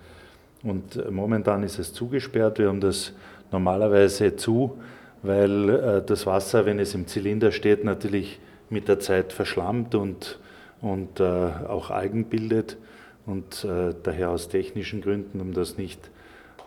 Und 0.63 0.97
äh, 0.97 1.09
momentan 1.09 1.63
ist 1.63 1.79
es 1.79 1.93
zugesperrt. 1.93 2.59
Wir 2.59 2.67
haben 2.67 2.81
das 2.81 3.13
normalerweise 3.51 4.35
zu, 4.35 4.77
weil 5.23 5.69
äh, 5.69 6.01
das 6.05 6.25
Wasser, 6.25 6.65
wenn 6.65 6.79
es 6.79 6.93
im 6.95 7.07
Zylinder 7.07 7.51
steht, 7.51 7.83
natürlich 7.83 8.39
mit 8.69 8.87
der 8.87 8.99
Zeit 8.99 9.33
verschlammt 9.33 9.95
und, 9.95 10.39
und 10.81 11.19
äh, 11.19 11.23
auch 11.23 11.89
Algen 11.89 12.25
bildet. 12.25 12.77
Und 13.25 13.63
äh, 13.63 13.93
daher 14.03 14.29
aus 14.31 14.49
technischen 14.49 15.01
Gründen, 15.01 15.41
um 15.41 15.53
das 15.53 15.77
nicht 15.77 16.09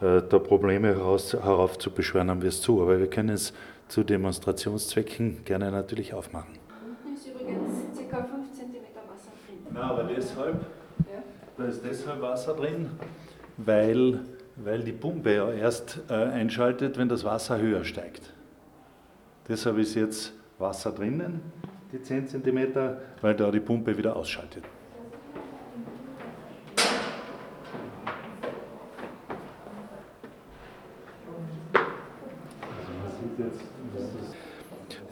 da 0.01 0.21
Probleme 0.41 0.89
heraus, 0.89 1.33
heraufzubeschwören, 1.33 2.29
haben 2.29 2.43
wir 2.43 2.49
es 2.49 2.61
zu. 2.61 2.83
Aber 2.83 2.99
wir 2.99 3.09
können 3.09 3.29
es 3.29 3.53
zu 3.87 4.03
Demonstrationszwecken 4.03 5.45
gerne 5.45 5.71
natürlich 5.71 6.13
aufmachen. 6.13 6.55
Unten 7.05 7.15
ist 7.15 7.29
übrigens 7.29 8.11
ca. 8.11 8.17
5 8.25 8.53
cm 8.53 8.83
Wasser 9.07 9.31
drin. 9.47 9.59
Na, 9.73 9.83
aber 9.91 10.03
deshalb, 10.05 10.57
Ja. 10.99 11.23
da 11.57 11.65
ist 11.67 11.85
deshalb 11.85 12.21
Wasser 12.21 12.55
drin, 12.55 12.91
weil, 13.59 14.21
weil 14.57 14.81
die 14.83 14.91
Pumpe 14.91 15.35
ja 15.37 15.53
erst 15.53 16.01
äh, 16.11 16.15
einschaltet, 16.15 16.99
wenn 16.99 17.09
das 17.09 17.23
Wasser 17.23 17.61
höher 17.61 17.85
steigt. 17.85 18.33
Deshalb 19.49 19.79
ist 19.79 19.95
jetzt 19.95 20.33
Wasser 20.59 20.93
drinnen, 20.93 21.41
die 21.93 22.01
10 22.01 22.29
cm, 22.29 22.97
weil 23.21 23.35
da 23.35 23.51
die 23.51 23.61
Pumpe 23.61 23.97
wieder 23.97 24.17
ausschaltet. 24.17 24.65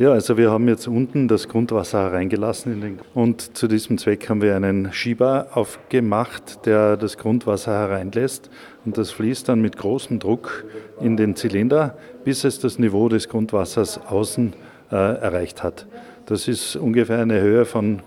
Ja, 0.00 0.12
also 0.12 0.38
wir 0.38 0.50
haben 0.50 0.66
jetzt 0.66 0.88
unten 0.88 1.28
das 1.28 1.46
Grundwasser 1.46 2.04
hereingelassen 2.04 3.00
und 3.12 3.54
zu 3.54 3.68
diesem 3.68 3.98
Zweck 3.98 4.30
haben 4.30 4.40
wir 4.40 4.56
einen 4.56 4.94
Schieber 4.94 5.48
aufgemacht, 5.52 6.64
der 6.64 6.96
das 6.96 7.18
Grundwasser 7.18 7.72
hereinlässt 7.72 8.48
und 8.86 8.96
das 8.96 9.10
fließt 9.10 9.50
dann 9.50 9.60
mit 9.60 9.76
großem 9.76 10.18
Druck 10.18 10.64
in 11.02 11.18
den 11.18 11.36
Zylinder, 11.36 11.98
bis 12.24 12.44
es 12.44 12.60
das 12.60 12.78
Niveau 12.78 13.10
des 13.10 13.28
Grundwassers 13.28 14.00
außen 14.06 14.54
äh, 14.90 14.94
erreicht 14.94 15.62
hat. 15.62 15.84
Das 16.24 16.48
ist 16.48 16.76
ungefähr 16.76 17.18
eine 17.18 17.42
Höhe 17.42 17.66
von 17.66 18.00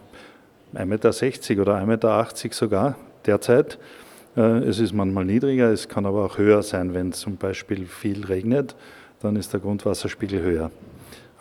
1,60 0.73 0.87
Meter 0.87 1.61
oder 1.61 1.75
1,80 1.75 1.85
Meter 1.85 2.27
sogar 2.53 2.95
derzeit. 3.27 3.77
Äh, 4.35 4.41
Es 4.67 4.79
ist 4.79 4.93
manchmal 4.93 5.25
niedriger, 5.25 5.71
es 5.71 5.89
kann 5.89 6.07
aber 6.07 6.25
auch 6.25 6.39
höher 6.39 6.63
sein, 6.63 6.95
wenn 6.95 7.13
zum 7.13 7.37
Beispiel 7.37 7.85
viel 7.85 8.25
regnet, 8.25 8.75
dann 9.21 9.35
ist 9.35 9.53
der 9.53 9.59
Grundwasserspiegel 9.59 10.41
höher. 10.41 10.71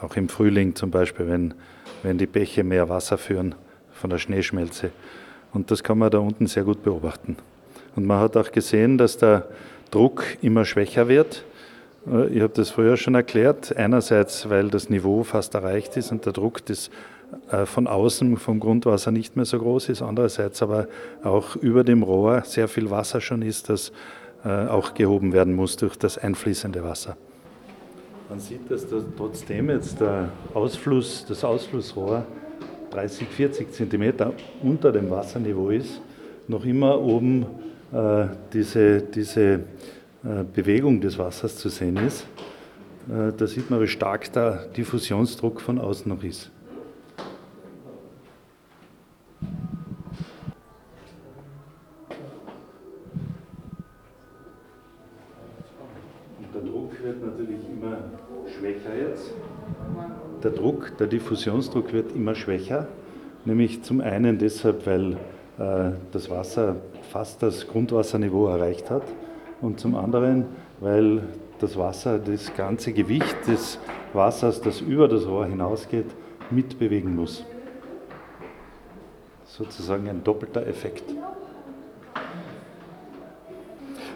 Auch 0.03 0.17
im 0.17 0.29
Frühling 0.29 0.75
zum 0.75 0.91
Beispiel, 0.91 1.29
wenn, 1.29 1.55
wenn 2.03 2.19
die 2.19 2.27
Bäche 2.27 2.65
mehr 2.65 2.89
Wasser 2.89 3.19
führen 3.19 3.55
von 3.93 4.11
der 4.11 4.19
Schneeschmelze. 4.19 4.91
Und 5.53 5.71
das 5.71 5.83
kann 5.83 5.99
man 5.99 6.11
da 6.11 6.19
unten 6.19 6.47
sehr 6.47 6.65
gut 6.65 6.83
beobachten. 6.83 7.37
Und 7.95 8.07
man 8.07 8.19
hat 8.19 8.37
auch 8.37 8.51
gesehen, 8.51 8.99
dass 8.99 9.17
der 9.19 9.47
Druck 9.91 10.25
immer 10.41 10.65
schwächer 10.65 11.09
wird. 11.09 11.45
Äh, 12.11 12.29
Ich 12.29 12.43
habe 12.43 12.53
das 12.55 12.71
früher 12.71 12.97
schon 12.97 13.15
erklärt. 13.15 13.77
Einerseits, 13.77 14.49
weil 14.49 14.69
das 14.69 14.91
Niveau 14.91 15.23
fast 15.23 15.55
erreicht 15.55 15.97
ist 15.97 16.11
und 16.11 16.27
der 16.27 16.33
Druck 16.33 16.65
des, 16.67 16.91
äh, 17.51 17.67
von 17.67 17.87
außen 17.87 18.37
vom 18.39 18.61
Grundwasser 18.61 19.13
nicht 19.13 19.37
mehr 19.37 19.45
so 19.45 19.59
groß 19.59 19.91
ist. 19.91 20.03
Andererseits 20.03 20.63
aber 20.63 20.89
auch 21.23 21.55
über 21.57 21.85
dem 21.85 22.03
Rohr 22.03 22.43
sehr 22.45 22.67
viel 22.67 22.91
Wasser 22.91 23.21
schon 23.21 23.43
ist, 23.43 23.69
das 23.69 23.93
äh, 24.45 24.67
auch 24.67 24.95
gehoben 24.95 25.33
werden 25.33 25.55
muss 25.55 25.77
durch 25.77 25.97
das 25.97 26.19
einfließende 26.19 26.83
Wasser. 26.83 27.17
Man 28.33 28.41
sieht, 28.41 28.71
dass 28.71 28.89
da 28.89 28.97
trotzdem 29.15 29.69
jetzt 29.69 30.01
der 30.01 30.31
Ausfluss, 30.55 31.23
das 31.29 31.45
Ausflussrohr 31.45 32.25
30, 32.91 33.29
40 33.29 33.71
Zentimeter 33.71 34.33
unter 34.63 34.91
dem 34.91 35.11
Wasserniveau 35.11 35.69
ist, 35.69 36.01
noch 36.49 36.65
immer 36.65 36.99
oben 36.99 37.45
äh, 37.93 38.29
diese, 38.51 39.03
diese 39.03 39.43
äh, 39.53 39.61
Bewegung 40.51 40.99
des 40.99 41.19
Wassers 41.19 41.59
zu 41.59 41.69
sehen 41.69 41.99
ist. 41.99 42.27
Äh, 43.11 43.37
da 43.37 43.47
sieht 43.47 43.69
man, 43.69 43.83
wie 43.83 43.87
stark 43.87 44.33
der 44.33 44.65
Diffusionsdruck 44.79 45.61
von 45.61 45.79
außen 45.79 46.11
noch 46.11 46.25
ist. 46.25 46.51
Der 61.03 61.09
Diffusionsdruck 61.09 61.93
wird 61.93 62.15
immer 62.15 62.37
schwächer, 62.37 62.87
nämlich 63.45 63.83
zum 63.83 64.01
einen 64.01 64.39
deshalb, 64.39 64.87
weil 64.87 65.15
äh, 65.59 65.97
das 66.13 66.31
Wasser 66.31 66.77
fast 67.11 67.43
das 67.43 67.67
Grundwasserniveau 67.67 68.47
erreicht 68.47 68.89
hat 68.89 69.03
und 69.61 69.81
zum 69.81 69.97
anderen, 69.97 70.45
weil 70.79 71.25
das 71.59 71.77
Wasser 71.77 72.21
das 72.21 72.55
ganze 72.55 72.93
Gewicht 72.93 73.37
des 73.49 73.81
Wassers, 74.13 74.61
das 74.61 74.81
über 74.81 75.09
das 75.09 75.27
Rohr 75.27 75.45
hinausgeht, 75.45 76.07
mitbewegen 76.53 77.17
muss. 77.17 77.45
Sozusagen 79.45 80.09
ein 80.09 80.23
doppelter 80.23 80.65
Effekt. 80.69 81.03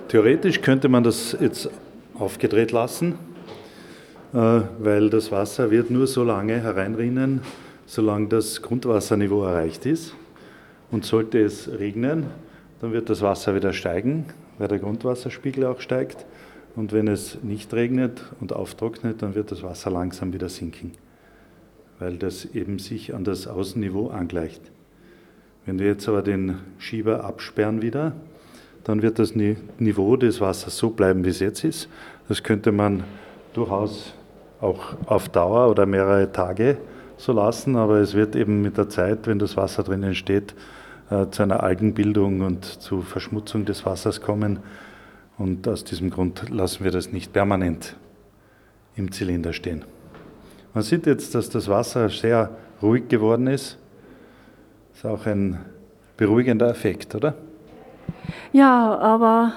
Theoretisch 0.06 0.60
könnte 0.60 0.88
man 0.88 1.02
das 1.02 1.36
jetzt 1.40 1.68
aufgedreht 2.16 2.70
lassen, 2.70 3.18
weil 4.32 5.10
das 5.10 5.32
Wasser 5.32 5.70
wird 5.70 5.90
nur 5.90 6.06
so 6.06 6.24
lange 6.24 6.60
hereinrinnen, 6.60 7.40
solange 7.86 8.28
das 8.28 8.62
Grundwasserniveau 8.62 9.44
erreicht 9.44 9.86
ist. 9.86 10.14
Und 10.90 11.04
sollte 11.04 11.40
es 11.40 11.68
regnen, 11.68 12.26
dann 12.80 12.92
wird 12.92 13.10
das 13.10 13.20
Wasser 13.20 13.54
wieder 13.54 13.72
steigen, 13.72 14.26
weil 14.58 14.68
der 14.68 14.78
Grundwasserspiegel 14.78 15.64
auch 15.64 15.80
steigt. 15.80 16.24
Und 16.76 16.92
wenn 16.92 17.08
es 17.08 17.38
nicht 17.42 17.72
regnet 17.74 18.22
und 18.40 18.52
auftrocknet, 18.52 19.22
dann 19.22 19.34
wird 19.34 19.50
das 19.50 19.62
Wasser 19.62 19.90
langsam 19.90 20.32
wieder 20.32 20.48
sinken, 20.48 20.92
weil 21.98 22.18
das 22.18 22.44
eben 22.44 22.78
sich 22.78 23.14
an 23.14 23.24
das 23.24 23.46
Außenniveau 23.46 24.08
angleicht. 24.10 24.60
Wenn 25.64 25.78
wir 25.78 25.86
jetzt 25.86 26.08
aber 26.08 26.22
den 26.22 26.58
Schieber 26.78 27.24
absperren 27.24 27.82
wieder, 27.82 28.12
dann 28.84 29.02
wird 29.02 29.18
das 29.18 29.34
Ni- 29.34 29.56
Niveau 29.78 30.16
des 30.16 30.40
Wassers 30.40 30.76
so 30.76 30.90
bleiben, 30.90 31.24
wie 31.24 31.30
es 31.30 31.40
jetzt 31.40 31.64
ist. 31.64 31.88
Das 32.28 32.42
könnte 32.42 32.70
man 32.70 33.02
durchaus 33.56 34.12
auch 34.60 34.94
auf 35.06 35.28
Dauer 35.28 35.70
oder 35.70 35.86
mehrere 35.86 36.30
Tage 36.30 36.78
so 37.16 37.32
lassen, 37.32 37.76
aber 37.76 37.96
es 37.96 38.14
wird 38.14 38.36
eben 38.36 38.62
mit 38.62 38.76
der 38.76 38.88
Zeit, 38.88 39.26
wenn 39.26 39.38
das 39.38 39.56
Wasser 39.56 39.82
drinnen 39.82 40.14
steht, 40.14 40.54
äh, 41.10 41.26
zu 41.30 41.42
einer 41.42 41.62
Algenbildung 41.62 42.42
und 42.42 42.64
zu 42.64 43.00
Verschmutzung 43.00 43.64
des 43.64 43.86
Wassers 43.86 44.20
kommen. 44.20 44.58
Und 45.38 45.66
aus 45.68 45.84
diesem 45.84 46.10
Grund 46.10 46.50
lassen 46.50 46.84
wir 46.84 46.90
das 46.90 47.12
nicht 47.12 47.32
permanent 47.32 47.96
im 48.96 49.12
Zylinder 49.12 49.52
stehen. 49.52 49.84
Man 50.74 50.82
sieht 50.82 51.06
jetzt, 51.06 51.34
dass 51.34 51.48
das 51.48 51.68
Wasser 51.68 52.08
sehr 52.10 52.50
ruhig 52.82 53.08
geworden 53.08 53.46
ist. 53.46 53.78
Ist 54.94 55.06
auch 55.06 55.26
ein 55.26 55.58
beruhigender 56.16 56.68
Effekt, 56.68 57.14
oder? 57.14 57.34
Ja, 58.52 58.98
aber 58.98 59.52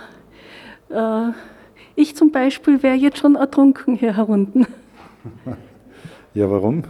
äh, 0.90 1.32
ich 2.00 2.16
zum 2.16 2.32
Beispiel 2.32 2.82
wäre 2.82 2.96
jetzt 2.96 3.18
schon 3.20 3.36
ertrunken 3.36 3.96
hier 3.96 4.16
herunten. 4.16 4.66
Ja, 6.36 6.50
warum? 6.52 6.84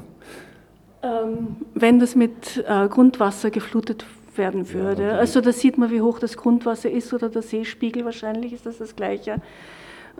Ähm, 1.01 1.55
wenn 1.73 1.97
das 1.99 2.13
mit 2.13 2.61
äh, 2.67 2.89
Grundwasser 2.89 3.49
geflutet 3.51 4.05
werden 4.35 4.71
würde. 4.73 5.03
Ja, 5.03 5.11
also 5.11 5.39
da 5.39 5.53
sieht 5.53 5.77
man, 5.77 5.89
wie 5.91 6.01
hoch 6.01 6.19
das 6.19 6.35
Grundwasser 6.35 6.91
ist 6.91 7.13
oder 7.13 7.29
der 7.29 7.41
Seespiegel, 7.41 8.03
wahrscheinlich 8.03 8.51
ist 8.51 8.65
das 8.65 8.79
das 8.79 8.97
gleiche. 8.97 9.41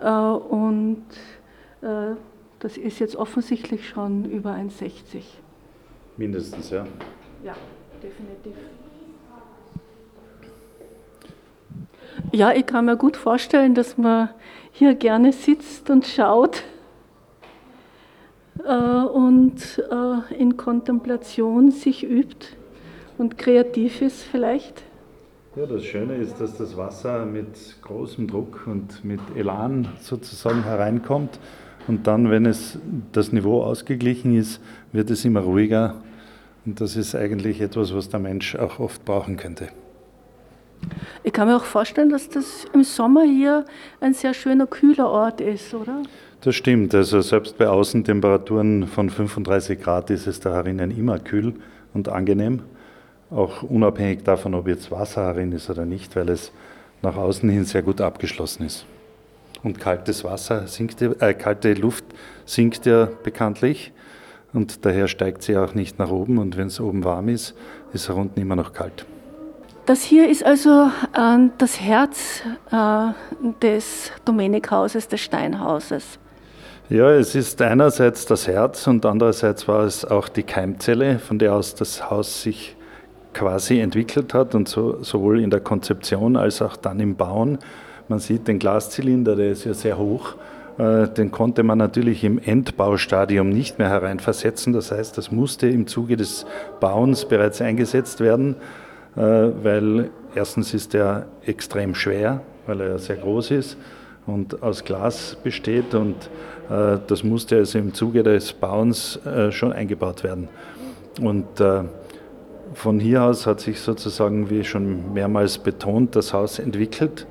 Äh, 0.00 0.08
und 0.08 1.04
äh, 1.82 2.14
das 2.60 2.78
ist 2.78 2.98
jetzt 2.98 3.14
offensichtlich 3.14 3.88
schon 3.90 4.24
über 4.24 4.52
1,60. 4.52 5.22
Mindestens, 6.16 6.70
ja. 6.70 6.86
Ja, 7.44 7.54
definitiv. 8.02 8.54
Ja, 12.32 12.52
ich 12.52 12.66
kann 12.66 12.84
mir 12.84 12.96
gut 12.96 13.16
vorstellen, 13.16 13.74
dass 13.74 13.98
man 13.98 14.30
hier 14.72 14.94
gerne 14.94 15.32
sitzt 15.32 15.90
und 15.90 16.06
schaut 16.06 16.62
äh, 18.64 18.72
und 18.72 19.82
äh, 19.90 20.34
in 20.34 20.56
Kontemplation 20.56 21.70
sich 21.70 22.08
übt 22.08 22.46
und 23.18 23.38
kreativ 23.38 24.02
ist 24.02 24.22
vielleicht. 24.22 24.82
Ja, 25.56 25.66
das 25.66 25.84
Schöne 25.84 26.14
ist, 26.14 26.40
dass 26.40 26.56
das 26.56 26.76
Wasser 26.76 27.26
mit 27.26 27.82
großem 27.82 28.28
Druck 28.28 28.66
und 28.66 29.04
mit 29.04 29.20
Elan 29.34 29.88
sozusagen 30.00 30.62
hereinkommt. 30.62 31.40
Und 31.88 32.06
dann, 32.06 32.30
wenn 32.30 32.46
es 32.46 32.78
das 33.10 33.32
Niveau 33.32 33.64
ausgeglichen 33.64 34.36
ist, 34.36 34.60
wird 34.92 35.10
es 35.10 35.24
immer 35.24 35.40
ruhiger. 35.40 35.96
Und 36.64 36.80
das 36.80 36.94
ist 36.94 37.16
eigentlich 37.16 37.60
etwas, 37.60 37.92
was 37.92 38.08
der 38.08 38.20
Mensch 38.20 38.54
auch 38.54 38.78
oft 38.78 39.04
brauchen 39.04 39.36
könnte. 39.36 39.68
Ich 41.22 41.32
kann 41.32 41.48
mir 41.48 41.56
auch 41.56 41.64
vorstellen, 41.64 42.08
dass 42.08 42.28
das 42.28 42.64
im 42.72 42.82
Sommer 42.82 43.24
hier 43.24 43.66
ein 44.00 44.14
sehr 44.14 44.32
schöner, 44.32 44.66
kühler 44.66 45.08
Ort 45.08 45.40
ist, 45.40 45.74
oder? 45.74 46.02
Das 46.40 46.54
stimmt. 46.54 46.94
Also 46.94 47.20
selbst 47.20 47.58
bei 47.58 47.68
Außentemperaturen 47.68 48.86
von 48.86 49.10
35 49.10 49.80
Grad 49.80 50.08
ist 50.08 50.26
es 50.26 50.40
da 50.40 50.54
herinnen 50.54 50.90
immer 50.96 51.18
kühl 51.18 51.54
und 51.92 52.08
angenehm. 52.08 52.62
Auch 53.30 53.62
unabhängig 53.62 54.22
davon, 54.24 54.54
ob 54.54 54.66
jetzt 54.66 54.90
Wasser 54.90 55.26
herin 55.26 55.52
ist 55.52 55.68
oder 55.68 55.84
nicht, 55.84 56.16
weil 56.16 56.30
es 56.30 56.52
nach 57.02 57.16
außen 57.16 57.48
hin 57.50 57.64
sehr 57.64 57.82
gut 57.82 58.00
abgeschlossen 58.00 58.64
ist. 58.64 58.86
Und 59.62 59.78
kaltes 59.78 60.24
Wasser 60.24 60.66
sinkt, 60.66 61.02
äh, 61.02 61.34
kalte 61.34 61.74
Luft 61.74 62.04
sinkt 62.46 62.86
ja 62.86 63.08
bekanntlich 63.22 63.92
und 64.54 64.86
daher 64.86 65.06
steigt 65.06 65.42
sie 65.42 65.56
auch 65.58 65.74
nicht 65.74 65.98
nach 65.98 66.10
oben 66.10 66.38
und 66.38 66.56
wenn 66.56 66.68
es 66.68 66.80
oben 66.80 67.04
warm 67.04 67.28
ist, 67.28 67.54
ist 67.92 68.08
es 68.08 68.14
unten 68.14 68.40
immer 68.40 68.56
noch 68.56 68.72
kalt. 68.72 69.04
Das 69.86 70.02
hier 70.02 70.28
ist 70.28 70.44
also 70.44 70.90
äh, 71.14 71.48
das 71.58 71.80
Herz 71.80 72.42
äh, 72.70 73.12
des 73.62 74.12
Domenikhauses, 74.24 75.08
des 75.08 75.20
Steinhauses. 75.20 76.18
Ja, 76.88 77.10
es 77.10 77.34
ist 77.34 77.62
einerseits 77.62 78.26
das 78.26 78.48
Herz 78.48 78.86
und 78.86 79.06
andererseits 79.06 79.68
war 79.68 79.84
es 79.84 80.04
auch 80.04 80.28
die 80.28 80.42
Keimzelle, 80.42 81.18
von 81.18 81.38
der 81.38 81.54
aus 81.54 81.74
das 81.74 82.10
Haus 82.10 82.42
sich 82.42 82.76
quasi 83.32 83.78
entwickelt 83.78 84.34
hat 84.34 84.54
und 84.54 84.68
so, 84.68 85.02
sowohl 85.02 85.40
in 85.40 85.50
der 85.50 85.60
Konzeption 85.60 86.36
als 86.36 86.62
auch 86.62 86.76
dann 86.76 86.98
im 86.98 87.14
Bauen. 87.14 87.58
Man 88.08 88.18
sieht 88.18 88.48
den 88.48 88.58
Glaszylinder, 88.58 89.36
der 89.36 89.52
ist 89.52 89.64
ja 89.64 89.74
sehr 89.74 89.98
hoch. 89.98 90.34
Äh, 90.78 91.08
den 91.08 91.30
konnte 91.30 91.62
man 91.62 91.78
natürlich 91.78 92.24
im 92.24 92.38
Endbaustadium 92.38 93.50
nicht 93.50 93.78
mehr 93.78 93.88
hereinversetzen. 93.88 94.72
Das 94.72 94.90
heißt, 94.90 95.16
das 95.16 95.30
musste 95.30 95.68
im 95.68 95.86
Zuge 95.86 96.16
des 96.16 96.46
Bauens 96.80 97.24
bereits 97.24 97.60
eingesetzt 97.60 98.20
werden, 98.20 98.56
weil 99.14 100.10
erstens 100.34 100.72
ist 100.72 100.94
er 100.94 101.26
extrem 101.44 101.94
schwer, 101.94 102.42
weil 102.66 102.80
er 102.80 102.98
sehr 102.98 103.16
groß 103.16 103.50
ist 103.50 103.76
und 104.26 104.62
aus 104.62 104.84
Glas 104.84 105.36
besteht 105.42 105.94
und 105.94 106.30
äh, 106.70 106.98
das 107.06 107.24
musste 107.24 107.56
also 107.56 107.78
im 107.78 107.92
Zuge 107.92 108.22
des 108.22 108.52
Bauens 108.52 109.18
äh, 109.26 109.50
schon 109.50 109.72
eingebaut 109.72 110.22
werden. 110.22 110.48
Und 111.20 111.60
äh, 111.60 111.82
von 112.74 113.00
hier 113.00 113.24
aus 113.24 113.46
hat 113.46 113.60
sich 113.60 113.80
sozusagen, 113.80 114.48
wie 114.48 114.62
schon 114.62 115.12
mehrmals 115.12 115.58
betont, 115.58 116.14
das 116.14 116.32
Haus 116.32 116.58
entwickelt. 116.58 117.26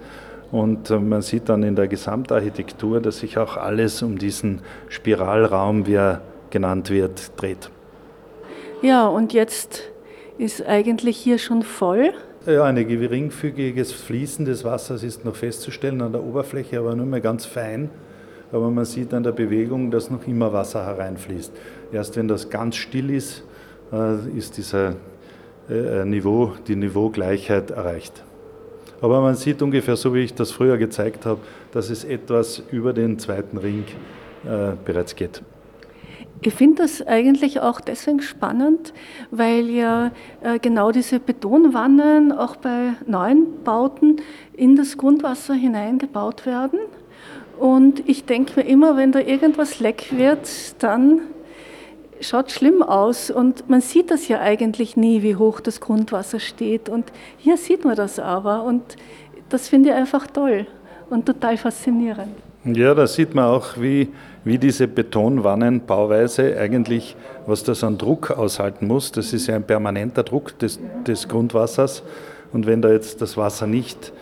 Und 0.52 0.90
man 0.90 1.22
sieht 1.22 1.48
dann 1.48 1.62
in 1.62 1.76
der 1.76 1.88
Gesamtarchitektur, 1.88 3.00
dass 3.00 3.20
sich 3.20 3.38
auch 3.38 3.56
alles 3.56 4.02
um 4.02 4.18
diesen 4.18 4.62
Spiralraum, 4.90 5.86
wie 5.86 5.94
er 5.94 6.22
genannt 6.50 6.90
wird, 6.90 7.40
dreht. 7.40 7.70
Ja, 8.82 9.08
und 9.08 9.32
jetzt 9.32 9.89
ist 10.40 10.66
eigentlich 10.66 11.18
hier 11.18 11.38
schon 11.38 11.64
voll. 11.64 12.14
Ja, 12.46 12.64
ein 12.64 12.76
geringfügiges 12.76 13.92
Fließen 13.92 14.46
des 14.46 14.64
Wassers 14.64 15.04
ist 15.04 15.26
noch 15.26 15.36
festzustellen 15.36 16.02
an 16.02 16.14
der 16.14 16.24
Oberfläche, 16.24 16.80
aber 16.80 16.96
nur 16.96 17.06
mehr 17.06 17.20
ganz 17.20 17.46
fein. 17.46 17.90
Aber 18.52 18.72
man 18.72 18.86
sieht 18.86 19.14
an 19.14 19.22
der 19.22 19.34
Bewegung, 19.34 19.92
dass 19.92 20.10
noch 20.10 20.26
immer 20.26 20.52
Wasser 20.54 20.86
hereinfließt. 20.86 21.52
Erst 21.92 22.16
wenn 22.16 22.28
das 22.28 22.50
ganz 22.50 22.78
still 22.78 23.12
ist, 23.12 23.44
äh, 23.92 24.16
ist 24.36 24.58
dieser 24.58 24.96
äh, 25.70 26.06
Niveau, 26.06 26.54
die 26.68 26.76
Niveaugleichheit 26.76 27.72
erreicht. 27.72 28.24
Aber 29.02 29.22
man 29.22 29.36
sieht 29.36 29.62
ungefähr 29.62 29.98
so, 29.98 30.14
wie 30.14 30.20
ich 30.20 30.34
das 30.34 30.52
früher 30.52 30.78
gezeigt 30.78 31.26
habe, 31.26 31.42
dass 31.72 31.90
es 31.90 32.06
etwas 32.06 32.64
über 32.72 32.94
den 32.94 33.20
zweiten 33.20 33.58
Ring 33.58 33.84
äh, 34.46 34.72
bereits 34.86 35.16
geht. 35.16 35.42
Ich 36.42 36.54
finde 36.54 36.84
das 36.84 37.06
eigentlich 37.06 37.60
auch 37.60 37.82
deswegen 37.82 38.22
spannend, 38.22 38.94
weil 39.30 39.70
ja 39.70 40.12
äh, 40.42 40.58
genau 40.60 40.92
diese 40.92 41.20
Betonwannen 41.20 42.32
auch 42.32 42.56
bei 42.56 42.94
neuen 43.06 43.64
Bauten 43.64 44.18
in 44.54 44.78
das 44.78 44.98
Grundwasser 44.98 45.54
hineingebaut 45.54 46.46
werden. 46.46 46.80
Und 47.60 48.08
ich 48.08 48.24
denke 48.24 48.62
mir 48.62 48.66
immer, 48.68 48.96
wenn 48.96 49.12
da 49.12 49.20
irgendwas 49.20 49.82
leck 49.82 50.08
wird, 50.12 50.48
dann 50.82 51.20
schaut 52.22 52.52
schlimm 52.52 52.82
aus. 52.82 53.30
Und 53.30 53.70
man 53.70 53.82
sieht 53.82 54.10
das 54.10 54.30
ja 54.30 54.40
eigentlich 54.40 54.96
nie, 54.96 55.22
wie 55.24 55.36
hoch 55.36 55.60
das 55.60 55.82
Grundwasser 55.82 56.40
steht. 56.40 56.88
Und 56.88 57.12
hier 57.38 57.58
sieht 57.58 57.84
man 57.84 57.98
das 57.98 58.18
aber. 58.18 58.64
Und 58.64 58.96
das 59.50 59.68
finde 59.68 59.90
ich 59.90 59.96
einfach 59.96 60.26
toll 60.28 60.68
und 61.10 61.26
total 61.26 61.58
faszinierend. 61.58 62.32
Ja, 62.64 62.94
da 62.94 63.08
sieht 63.08 63.36
man 63.36 63.46
auch, 63.46 63.78
wie, 63.78 64.10
wie 64.44 64.58
diese 64.58 64.88
Betonwannenbauweise 64.88 66.58
eigentlich, 66.58 67.16
was 67.46 67.64
das 67.64 67.84
an 67.84 67.98
Druck 67.98 68.32
aushalten 68.32 68.88
muss. 68.88 69.12
Das 69.12 69.34
ist 69.34 69.48
ja 69.48 69.56
ein 69.56 69.64
permanenter 69.64 70.24
Druck 70.24 70.58
des, 70.60 70.80
des 71.06 71.28
Grundwassers. 71.28 72.04
Und 72.52 72.66
wenn 72.66 72.82
da 72.82 72.90
jetzt 72.90 73.22
das 73.22 73.38
Wasser 73.38 73.68
nicht 73.68 74.14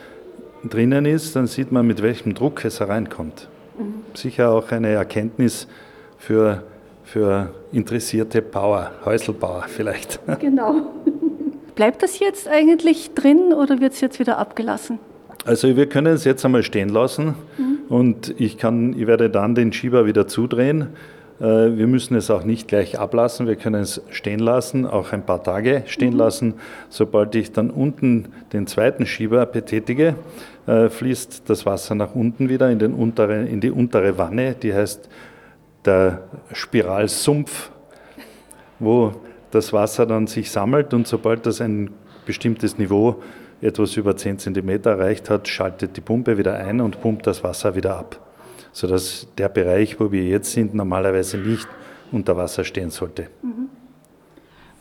drinnen 0.68 1.06
ist, 1.06 1.36
dann 1.36 1.48
sieht 1.48 1.72
man, 1.72 1.86
mit 1.86 2.02
welchem 2.02 2.34
Druck 2.34 2.66
es 2.66 2.80
hereinkommt. 2.80 3.48
Mhm. 3.78 4.04
Sicher 4.16 4.52
auch 4.52 4.72
eine 4.72 4.90
Erkenntnis 4.90 5.68
für, 6.18 6.64
für 7.04 7.54
interessierte 7.72 8.42
Bauer, 8.42 8.92
Häuselbauer 9.06 9.66
vielleicht. 9.68 10.20
Genau. 10.40 10.82
Bleibt 11.76 12.02
das 12.02 12.18
jetzt 12.18 12.48
eigentlich 12.48 13.14
drin 13.14 13.54
oder 13.54 13.80
wird 13.80 13.94
es 13.94 14.02
jetzt 14.02 14.20
wieder 14.20 14.40
abgelassen? 14.40 14.98
Also 15.46 15.76
wir 15.78 15.88
können 15.88 16.14
es 16.14 16.24
jetzt 16.24 16.44
einmal 16.44 16.64
stehen 16.64 16.90
lassen 16.90 17.36
mhm. 17.58 17.67
Und 17.90 18.34
ich, 18.40 18.58
kann, 18.58 18.94
ich 18.98 19.08
werde 19.08 19.30
dann 19.30 19.56
den 19.56 19.74
Schieber 19.74 20.06
wieder 20.06 20.28
zudrehen. 20.28 20.90
Äh, 21.40 21.44
wir 21.78 21.88
müssen 21.88 22.16
es 22.16 22.30
auch 22.32 22.44
nicht 22.44 22.68
gleich 22.68 23.00
ablassen, 23.00 23.48
wir 23.48 23.56
können 23.56 23.82
es 23.82 24.02
stehen 24.10 24.40
lassen, 24.40 24.86
auch 24.86 25.14
ein 25.14 25.26
paar 25.26 25.44
Tage 25.44 25.84
stehen 25.86 26.14
mhm. 26.14 26.20
lassen. 26.20 26.54
Sobald 26.90 27.36
ich 27.36 27.52
dann 27.52 27.70
unten 27.70 28.30
den 28.54 28.68
zweiten 28.68 29.06
Schieber 29.06 29.46
betätige, 29.46 30.16
äh, 30.66 30.90
fließt 30.90 31.44
das 31.48 31.66
Wasser 31.66 31.96
nach 31.96 32.16
unten 32.16 32.50
wieder 32.50 32.70
in, 32.70 32.80
den 32.80 32.94
untere, 32.94 33.46
in 33.46 33.62
die 33.62 33.72
untere 33.72 34.18
Wanne, 34.18 34.56
die 34.56 34.74
heißt 34.74 35.10
der 35.86 36.24
Spiralsumpf, 36.52 37.72
wo 38.80 39.14
das 39.52 39.72
Wasser 39.72 40.06
dann 40.06 40.28
sich 40.28 40.52
sammelt 40.52 40.94
und 40.94 41.08
sobald 41.08 41.46
das 41.46 41.62
ein 41.62 41.92
bestimmtes 42.26 42.78
Niveau 42.78 43.24
etwas 43.62 43.98
über 43.98 44.16
10 44.16 44.40
cm 44.40 44.70
erreicht 44.84 45.30
hat, 45.30 45.48
schaltet 45.48 45.98
die 45.98 46.02
Pumpe 46.02 46.38
wieder 46.38 46.56
ein 46.56 46.82
und 46.82 47.02
pumpt 47.02 47.26
das 47.26 47.44
Wasser 47.44 47.76
wieder 47.76 47.98
ab. 47.98 48.20
Sodass 48.72 49.28
der 49.38 49.50
Bereich, 49.50 50.00
wo 50.00 50.12
wir 50.12 50.24
jetzt 50.24 50.52
sind, 50.52 50.74
normalerweise 50.76 51.38
nicht 51.38 51.68
unter 52.12 52.38
Wasser 52.38 52.64
stehen 52.64 52.92
sollte. 52.92 53.30
Mhm. 53.42 53.70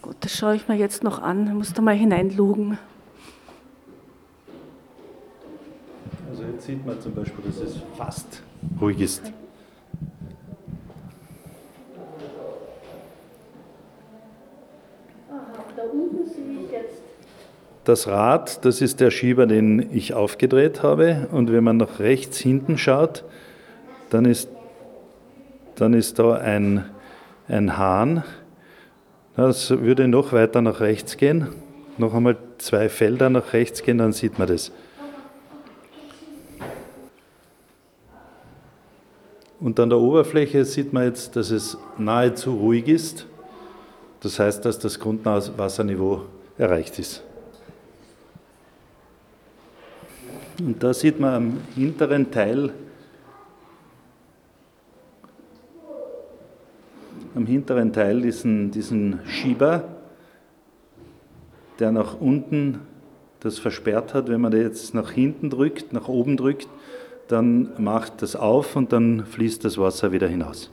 Gut, 0.02 0.16
das 0.20 0.36
schaue 0.36 0.54
ich 0.54 0.68
mir 0.68 0.76
jetzt 0.76 1.02
noch 1.02 1.20
an. 1.20 1.46
Ich 1.48 1.54
muss 1.54 1.72
da 1.72 1.82
mal 1.82 1.96
hineinlugen. 1.96 2.78
Also 6.30 6.44
jetzt 6.44 6.66
sieht 6.66 6.84
man 6.84 7.00
zum 7.00 7.14
Beispiel, 7.14 7.44
dass 7.44 7.56
es 7.56 7.78
fast 7.96 8.42
ruhig 8.80 9.00
ist. 9.00 9.32
Aha, 15.30 15.64
da 15.74 15.82
unten 15.84 16.24
sehe 16.28 16.64
ich 16.64 16.70
jetzt 16.70 17.02
das 17.86 18.08
Rad, 18.08 18.64
das 18.64 18.82
ist 18.82 18.98
der 18.98 19.12
Schieber, 19.12 19.46
den 19.46 19.94
ich 19.94 20.12
aufgedreht 20.12 20.82
habe. 20.82 21.28
Und 21.30 21.52
wenn 21.52 21.62
man 21.62 21.76
nach 21.76 22.00
rechts 22.00 22.38
hinten 22.38 22.78
schaut, 22.78 23.24
dann 24.10 24.24
ist, 24.24 24.48
dann 25.76 25.94
ist 25.94 26.18
da 26.18 26.34
ein, 26.34 26.84
ein 27.46 27.78
Hahn. 27.78 28.24
Das 29.36 29.70
würde 29.70 30.08
noch 30.08 30.32
weiter 30.32 30.62
nach 30.62 30.80
rechts 30.80 31.16
gehen. 31.16 31.46
Noch 31.96 32.12
einmal 32.12 32.36
zwei 32.58 32.88
Felder 32.88 33.30
nach 33.30 33.52
rechts 33.52 33.82
gehen, 33.84 33.98
dann 33.98 34.12
sieht 34.12 34.36
man 34.38 34.48
das. 34.48 34.72
Und 39.60 39.78
an 39.78 39.90
der 39.90 39.98
Oberfläche 39.98 40.64
sieht 40.64 40.92
man 40.92 41.04
jetzt, 41.04 41.36
dass 41.36 41.52
es 41.52 41.78
nahezu 41.98 42.56
ruhig 42.56 42.88
ist. 42.88 43.26
Das 44.20 44.40
heißt, 44.40 44.64
dass 44.64 44.80
das 44.80 44.98
Grundwasserniveau 44.98 46.22
erreicht 46.58 46.98
ist. 46.98 47.22
Und 50.58 50.82
da 50.82 50.94
sieht 50.94 51.20
man 51.20 51.34
am 51.34 51.58
hinteren 51.74 52.30
Teil, 52.30 52.72
am 57.34 57.44
hinteren 57.44 57.92
Teil 57.92 58.22
diesen, 58.22 58.70
diesen 58.70 59.20
Schieber, 59.26 59.84
der 61.78 61.92
nach 61.92 62.18
unten 62.18 62.80
das 63.40 63.58
versperrt 63.58 64.14
hat. 64.14 64.28
Wenn 64.28 64.40
man 64.40 64.52
das 64.52 64.60
jetzt 64.62 64.94
nach 64.94 65.10
hinten 65.10 65.50
drückt, 65.50 65.92
nach 65.92 66.08
oben 66.08 66.38
drückt, 66.38 66.68
dann 67.28 67.70
macht 67.76 68.22
das 68.22 68.34
auf 68.34 68.76
und 68.76 68.92
dann 68.92 69.26
fließt 69.26 69.64
das 69.64 69.76
Wasser 69.76 70.12
wieder 70.12 70.28
hinaus. 70.28 70.70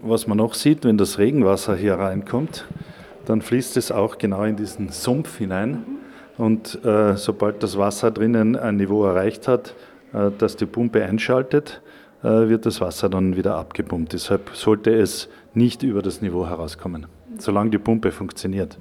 Was 0.00 0.26
man 0.26 0.38
noch 0.38 0.54
sieht, 0.54 0.84
wenn 0.84 0.96
das 0.96 1.18
Regenwasser 1.18 1.76
hier 1.76 1.94
reinkommt, 1.94 2.64
dann 3.26 3.42
fließt 3.42 3.76
es 3.76 3.92
auch 3.92 4.18
genau 4.18 4.44
in 4.44 4.56
diesen 4.56 4.88
Sumpf 4.88 5.38
hinein. 5.38 5.84
Und 6.38 6.84
äh, 6.84 7.16
sobald 7.16 7.62
das 7.62 7.76
Wasser 7.76 8.10
drinnen 8.10 8.56
ein 8.56 8.76
Niveau 8.76 9.04
erreicht 9.04 9.48
hat, 9.48 9.74
äh, 10.12 10.30
das 10.38 10.56
die 10.56 10.66
Pumpe 10.66 11.04
einschaltet, 11.04 11.82
äh, 12.22 12.28
wird 12.48 12.66
das 12.66 12.80
Wasser 12.80 13.08
dann 13.08 13.36
wieder 13.36 13.56
abgepumpt. 13.56 14.12
Deshalb 14.12 14.50
sollte 14.54 14.94
es 14.94 15.28
nicht 15.54 15.82
über 15.82 16.02
das 16.02 16.22
Niveau 16.22 16.46
herauskommen, 16.46 17.06
solange 17.38 17.70
die 17.70 17.78
Pumpe 17.78 18.12
funktioniert. 18.12 18.78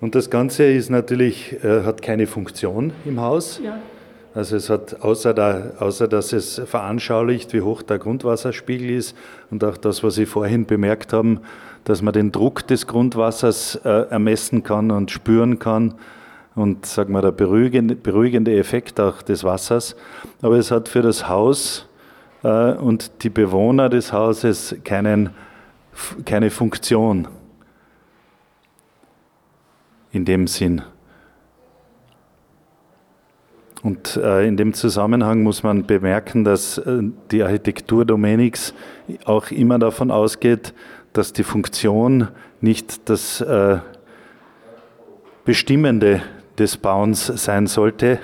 Und 0.00 0.14
das 0.14 0.28
Ganze 0.28 0.64
ist 0.64 0.90
natürlich, 0.90 1.64
äh, 1.64 1.82
hat 1.82 2.02
keine 2.02 2.26
Funktion 2.26 2.92
im 3.06 3.20
Haus. 3.20 3.58
Ja. 3.64 3.78
Also 4.34 4.56
es 4.56 4.68
hat, 4.68 5.00
außer, 5.00 5.32
da, 5.32 5.72
außer 5.78 6.08
dass 6.08 6.32
es 6.32 6.60
veranschaulicht, 6.66 7.52
wie 7.52 7.60
hoch 7.60 7.82
der 7.82 7.98
Grundwasserspiegel 7.98 8.90
ist 8.90 9.16
und 9.50 9.62
auch 9.62 9.76
das, 9.76 10.02
was 10.02 10.16
Sie 10.16 10.26
vorhin 10.26 10.66
bemerkt 10.66 11.12
haben, 11.12 11.40
dass 11.84 12.02
man 12.02 12.12
den 12.12 12.32
Druck 12.32 12.66
des 12.66 12.88
Grundwassers 12.88 13.76
äh, 13.84 14.08
ermessen 14.10 14.64
kann 14.64 14.90
und 14.90 15.12
spüren 15.12 15.60
kann 15.60 15.94
und 16.56 16.84
sagen 16.84 17.12
wir, 17.12 17.22
der 17.22 17.30
beruhigende, 17.30 17.94
beruhigende 17.94 18.56
Effekt 18.56 18.98
auch 18.98 19.22
des 19.22 19.44
Wassers. 19.44 19.94
Aber 20.42 20.56
es 20.56 20.72
hat 20.72 20.88
für 20.88 21.02
das 21.02 21.28
Haus 21.28 21.86
äh, 22.42 22.72
und 22.72 23.22
die 23.22 23.30
Bewohner 23.30 23.88
des 23.88 24.12
Hauses 24.12 24.74
keinen, 24.82 25.30
keine 26.24 26.50
Funktion 26.50 27.28
in 30.10 30.24
dem 30.24 30.48
Sinn. 30.48 30.82
Und 33.84 34.16
äh, 34.16 34.46
in 34.46 34.56
dem 34.56 34.72
Zusammenhang 34.72 35.42
muss 35.42 35.62
man 35.62 35.84
bemerken, 35.84 36.42
dass 36.42 36.78
äh, 36.78 37.02
die 37.30 37.42
Architektur 37.42 38.06
Domeniks 38.06 38.72
auch 39.26 39.50
immer 39.50 39.78
davon 39.78 40.10
ausgeht, 40.10 40.72
dass 41.12 41.34
die 41.34 41.44
Funktion 41.44 42.28
nicht 42.62 43.10
das 43.10 43.42
äh, 43.42 43.76
Bestimmende 45.44 46.22
des 46.56 46.78
Bauens 46.78 47.26
sein 47.26 47.66
sollte, 47.66 48.20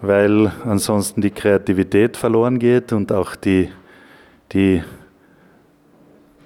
weil 0.00 0.52
ansonsten 0.64 1.20
die 1.20 1.32
Kreativität 1.32 2.16
verloren 2.16 2.60
geht 2.60 2.92
und 2.92 3.10
auch 3.10 3.34
die, 3.34 3.68
die 4.52 4.84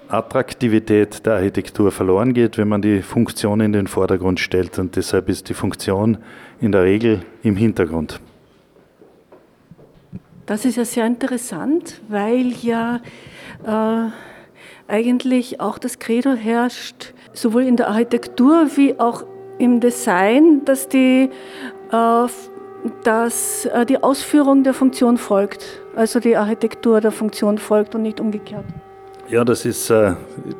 Attraktivität 0.09 1.25
der 1.25 1.35
Architektur 1.35 1.91
verloren 1.91 2.33
geht, 2.33 2.57
wenn 2.57 2.67
man 2.67 2.81
die 2.81 3.01
Funktion 3.01 3.59
in 3.59 3.73
den 3.73 3.87
Vordergrund 3.87 4.39
stellt. 4.39 4.79
Und 4.79 4.95
deshalb 4.95 5.29
ist 5.29 5.49
die 5.49 5.53
Funktion 5.53 6.17
in 6.61 6.71
der 6.71 6.83
Regel 6.83 7.21
im 7.43 7.55
Hintergrund. 7.55 8.19
Das 10.45 10.63
ist 10.63 10.77
ja 10.77 10.85
sehr 10.85 11.05
interessant, 11.05 11.99
weil 12.07 12.53
ja 12.61 13.01
äh, 13.65 14.09
eigentlich 14.87 15.59
auch 15.59 15.77
das 15.77 15.99
Credo 15.99 16.33
herrscht, 16.33 17.13
sowohl 17.33 17.63
in 17.63 17.75
der 17.75 17.89
Architektur 17.89 18.69
wie 18.75 18.97
auch 18.97 19.25
im 19.57 19.81
Design, 19.81 20.63
dass 20.63 20.87
die, 20.87 21.29
äh, 21.91 22.27
dass, 23.03 23.65
äh, 23.65 23.85
die 23.85 24.01
Ausführung 24.01 24.63
der 24.63 24.73
Funktion 24.73 25.17
folgt, 25.17 25.81
also 25.95 26.21
die 26.21 26.37
Architektur 26.37 27.01
der 27.01 27.11
Funktion 27.11 27.57
folgt 27.57 27.93
und 27.95 28.03
nicht 28.03 28.21
umgekehrt. 28.21 28.65
Ja, 29.29 29.43
das 29.43 29.65
ist, 29.65 29.89
äh, 29.89 30.13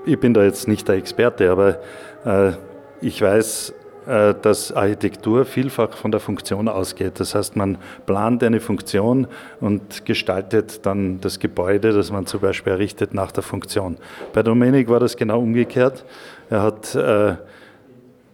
ich 0.05 0.19
bin 0.19 0.33
da 0.33 0.43
jetzt 0.43 0.67
nicht 0.67 0.89
der 0.89 0.95
Experte, 0.95 1.49
aber 1.49 1.79
äh, 2.25 2.51
ich 2.99 3.21
weiß, 3.21 3.73
äh, 4.05 4.33
dass 4.41 4.73
Architektur 4.73 5.45
vielfach 5.45 5.93
von 5.93 6.11
der 6.11 6.19
Funktion 6.19 6.67
ausgeht. 6.67 7.21
Das 7.21 7.33
heißt, 7.33 7.55
man 7.55 7.77
plant 8.05 8.43
eine 8.43 8.59
Funktion 8.59 9.27
und 9.61 10.05
gestaltet 10.05 10.85
dann 10.85 11.21
das 11.21 11.39
Gebäude, 11.39 11.93
das 11.93 12.11
man 12.11 12.25
zum 12.25 12.41
Beispiel 12.41 12.73
errichtet, 12.73 13.13
nach 13.13 13.31
der 13.31 13.41
Funktion. 13.41 13.95
Bei 14.33 14.43
Domenik 14.43 14.89
war 14.89 14.99
das 14.99 15.15
genau 15.15 15.39
umgekehrt. 15.39 16.03
Er 16.49 16.63
hat 16.63 16.97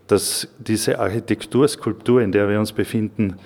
das, 0.07 0.47
diese 0.57 0.99
Architekturskulptur, 0.99 2.21
in 2.21 2.31
der 2.31 2.49
wir 2.49 2.59
uns 2.59 2.71
befinden, 2.71 3.37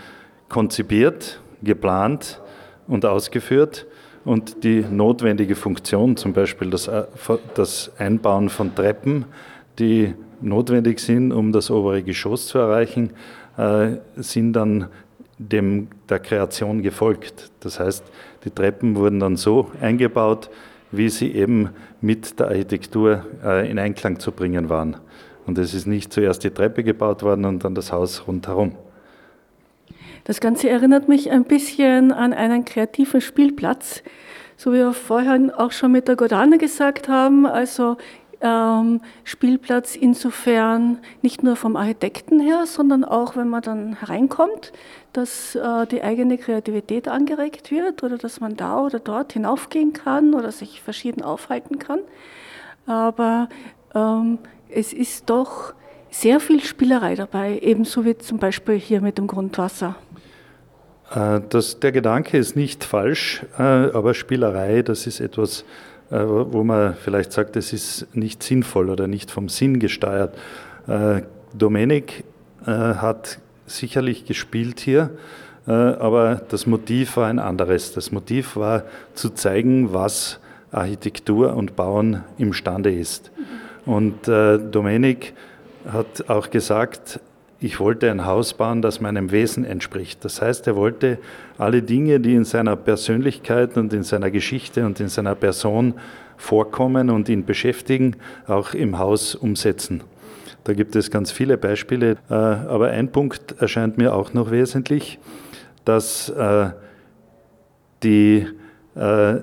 konzipiert, 0.48 1.42
geplant 1.62 2.42
und 2.88 3.06
ausgeführt 3.06 3.86
und 4.28 4.66
die 4.66 4.82
notwendige 4.82 5.56
Funktion, 5.56 6.18
zum 6.18 6.34
Beispiel 6.34 6.70
das, 6.70 6.90
äh, 6.90 7.06
das 7.56 7.92
Einbauen 7.98 8.50
von 8.50 8.76
Treppen, 8.76 9.24
die 9.80 10.14
notwendig 10.42 11.00
sind, 11.00 11.32
um 11.32 11.54
das 11.54 11.72
obere 11.72 12.04
Geschoss 12.04 12.48
zu 12.48 12.58
erreichen, 12.58 13.12
äh, 13.58 13.92
sind 14.18 14.52
dann 14.52 14.88
dem, 15.38 15.88
der 16.10 16.20
Kreation 16.20 16.82
gefolgt. 16.82 17.52
Das 17.62 17.80
heißt, 17.80 18.04
die 18.44 18.50
Treppen 18.50 18.98
wurden 18.98 19.22
dann 19.22 19.38
so 19.38 19.72
eingebaut, 19.80 20.50
wie 20.92 21.08
sie 21.08 21.32
eben 21.34 21.70
mit 22.02 22.38
der 22.38 22.48
Architektur 22.48 23.26
äh, 23.46 23.72
in 23.72 23.80
Einklang 23.80 24.20
zu 24.20 24.34
bringen 24.34 24.68
waren. 24.68 24.98
Und 25.46 25.58
es 25.58 25.74
ist 25.74 25.88
nicht 25.88 26.12
zuerst 26.12 26.44
die 26.44 26.50
Treppe 26.50 26.84
gebaut 26.84 27.24
worden 27.24 27.46
und 27.46 27.64
dann 27.64 27.76
das 27.76 27.94
Haus 27.94 28.28
rundherum. 28.28 28.74
Das 30.28 30.42
Ganze 30.42 30.70
erinnert 30.70 31.08
mich 31.08 31.32
ein 31.32 31.46
bisschen 31.46 32.12
an 32.12 32.34
einen 32.34 32.66
kreativen 32.66 33.22
Spielplatz, 33.22 34.04
so 34.58 34.74
wie 34.74 34.80
wir 34.80 34.92
vorhin 34.92 35.52
auch 35.52 35.72
schon 35.72 35.94
mit 35.94 36.10
der 36.10 36.18
Godane 36.18 36.58
gesagt 36.58 37.08
haben. 37.08 37.46
Also 37.46 37.96
ähm, 38.42 39.00
Spielplatz 39.24 39.96
insofern 39.96 40.98
nicht 41.22 41.44
nur 41.44 41.56
vom 41.56 41.78
Architekten 41.78 42.42
her, 42.42 42.66
sondern 42.66 43.06
auch, 43.06 43.38
wenn 43.38 43.48
man 43.48 43.62
dann 43.62 43.98
hereinkommt, 44.02 44.74
dass 45.14 45.56
äh, 45.56 45.88
die 45.88 46.04
eigene 46.04 46.38
Kreativität 46.38 47.08
angeregt 47.08 47.72
wird 47.72 48.04
oder 48.04 48.18
dass 48.18 48.42
man 48.42 48.58
da 48.58 48.82
oder 48.82 49.00
dort 49.00 49.32
hinaufgehen 49.32 49.94
kann 49.94 50.34
oder 50.34 50.52
sich 50.52 50.82
verschieden 50.82 51.22
aufhalten 51.22 51.80
kann. 51.80 52.00
Aber 52.86 53.48
ähm, 53.96 54.40
es 54.68 54.92
ist 54.92 55.30
doch 55.30 55.74
sehr 56.12 56.42
viel 56.42 56.62
Spielerei 56.64 57.16
dabei, 57.16 57.60
ebenso 57.62 58.04
wie 58.04 58.18
zum 58.18 58.40
Beispiel 58.40 58.76
hier 58.76 59.00
mit 59.00 59.18
dem 59.18 59.28
Grundwasser. 59.28 59.96
Äh, 61.14 61.42
das, 61.50 61.80
der 61.80 61.92
Gedanke 61.92 62.38
ist 62.38 62.56
nicht 62.56 62.84
falsch, 62.84 63.44
äh, 63.58 63.62
aber 63.62 64.14
Spielerei, 64.14 64.82
das 64.82 65.08
ist 65.08 65.20
etwas, 65.20 65.64
äh, 66.12 66.20
wo 66.20 66.64
man 66.64 66.96
vielleicht 66.96 67.32
sagt, 67.32 67.56
es 67.56 67.74
ist 67.74 68.16
nicht 68.16 68.44
sinnvoll 68.44 68.90
oder 68.90 69.08
nicht 69.08 69.32
vom 69.32 69.50
Sinn 69.50 69.80
gesteuert. 69.80 70.38
Domenik 71.54 72.24
hat 72.66 73.40
sicherlich 73.66 74.24
gespielt 74.24 74.80
hier, 74.80 75.10
aber 75.66 76.42
das 76.48 76.66
Motiv 76.66 77.18
war 77.18 77.28
ein 77.28 77.40
anderes. 77.40 77.92
Das 77.92 78.14
Motiv 78.14 78.56
war 78.56 78.84
zu 79.16 79.32
zeigen, 79.32 79.92
was 79.92 80.40
Architektur 80.72 81.58
und 81.58 81.76
Bauen 81.76 82.24
imstande 82.38 82.94
ist. 82.94 83.32
Und 83.86 84.28
Domenik 84.28 85.34
hat 85.92 86.30
auch 86.30 86.52
gesagt, 86.52 87.20
ich 87.60 87.80
wollte 87.80 88.12
ein 88.12 88.26
Haus 88.26 88.54
bauen, 88.54 88.82
das 88.82 89.02
meinem 89.02 89.32
Wesen 89.32 89.66
entspricht. 89.66 90.24
Das 90.24 90.42
heißt, 90.42 90.68
er 90.68 90.76
wollte 90.76 91.18
alle 91.58 91.82
Dinge, 91.82 92.20
die 92.20 92.36
in 92.36 92.46
seiner 92.46 92.76
Persönlichkeit 92.76 93.78
und 93.78 93.94
in 93.94 94.04
seiner 94.04 94.30
Geschichte 94.30 94.86
und 94.86 95.00
in 95.00 95.10
seiner 95.10 95.34
Person 95.34 95.96
vorkommen 96.38 97.10
und 97.10 97.30
ihn 97.30 97.46
beschäftigen, 97.46 98.16
auch 98.46 98.76
im 98.76 99.00
Haus 99.00 99.34
umsetzen. 99.34 100.02
Da 100.66 100.74
gibt 100.74 100.96
es 100.96 101.10
ganz 101.10 101.32
viele 101.32 101.58
Beispiele, 101.58 102.18
äh, 102.30 102.34
aber 102.34 102.90
ein 102.90 103.12
Punkt 103.12 103.56
erscheint 103.60 103.98
mir 103.98 104.14
auch 104.14 104.34
noch 104.34 104.52
wesentlich, 104.52 105.18
dass 105.84 106.30
äh, 106.30 106.70
die, 108.04 108.46
äh, 108.94 109.36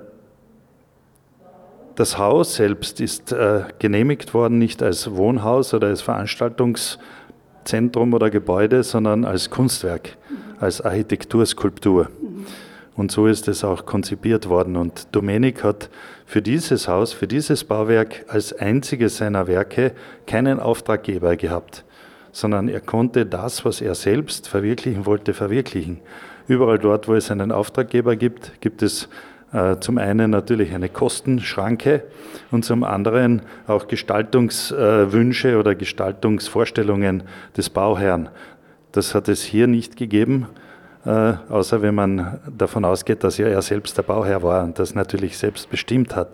das 1.97 2.19
Haus 2.19 2.57
selbst 2.57 3.01
ist 3.01 3.35
genehmigt 3.79 4.35
worden, 4.35 4.59
nicht 4.59 4.83
als 4.83 5.15
Wohnhaus 5.15 5.75
oder 5.75 5.89
als 5.89 6.03
Veranstaltungs- 6.03 6.99
Zentrum 7.65 8.15
oder 8.15 8.31
Gebäude, 8.31 8.83
sondern 8.83 9.25
als 9.25 9.51
Kunstwerk, 9.51 10.17
als 10.61 10.81
Architekturskulptur. 10.81 12.09
Und 12.97 13.11
so 13.11 13.27
ist 13.27 13.49
es 13.49 13.65
auch 13.65 13.87
konzipiert 13.87 14.49
worden. 14.49 14.77
Und 14.77 15.09
Domenik 15.13 15.65
hat 15.65 15.91
für 16.27 16.43
dieses 16.43 16.89
Haus, 16.89 17.13
für 17.13 17.27
dieses 17.27 17.65
Bauwerk 17.65 18.25
als 18.29 18.53
einziges 18.53 19.17
seiner 19.17 19.47
Werke 19.47 19.93
keinen 20.27 20.61
Auftraggeber 20.61 21.37
gehabt, 21.37 21.85
sondern 22.33 22.69
er 22.69 22.81
konnte 22.81 23.27
das, 23.27 23.65
was 23.65 23.81
er 23.81 23.95
selbst 23.95 24.49
verwirklichen 24.49 25.07
wollte, 25.07 25.35
verwirklichen. 25.35 26.01
Überall 26.47 26.79
dort, 26.79 27.09
wo 27.09 27.15
es 27.15 27.31
einen 27.31 27.53
Auftraggeber 27.53 28.17
gibt, 28.17 28.61
gibt 28.61 28.83
es 28.83 29.09
zum 29.79 29.99
einen 29.99 30.31
natürlich 30.31 30.75
eine 30.75 30.89
Kostenschranke 30.89 32.03
und 32.51 32.65
zum 32.65 32.83
anderen 32.83 33.43
auch 33.69 33.87
Gestaltungswünsche 33.87 35.59
oder 35.59 35.77
Gestaltungsvorstellungen 35.77 37.23
des 37.57 37.71
Bauherrn. 37.71 38.31
Das 38.91 39.15
hat 39.15 39.29
es 39.29 39.43
hier 39.43 39.67
nicht 39.67 39.97
gegeben, 39.97 40.47
äh, 41.05 41.35
außer 41.49 41.83
wenn 41.83 41.95
man 41.95 42.41
davon 42.57 42.85
ausgeht, 42.85 43.25
dass 43.25 43.39
ja 43.39 43.49
er 43.49 43.61
selbst 43.63 43.99
der 43.99 44.03
Bauherr 44.03 44.43
war 44.43 44.65
und 44.65 44.79
das 44.79 44.95
natürlich 44.95 45.37
selbst 45.37 45.69
bestimmt 45.69 46.17
hat. 46.17 46.29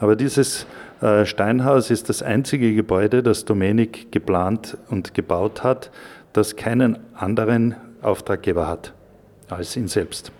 Aber 0.00 0.16
dieses 0.16 0.66
äh, 1.00 1.24
Steinhaus 1.26 1.90
ist 1.90 2.08
das 2.08 2.22
einzige 2.22 2.74
Gebäude, 2.74 3.22
das 3.22 3.44
Domenik 3.44 4.10
geplant 4.10 4.76
und 4.88 5.14
gebaut 5.14 5.62
hat, 5.62 5.90
das 6.32 6.56
keinen 6.56 6.98
anderen 7.14 7.76
Auftraggeber 8.02 8.66
hat 8.66 8.92
als 9.48 9.76
ihn 9.76 9.88
selbst. 9.88 10.32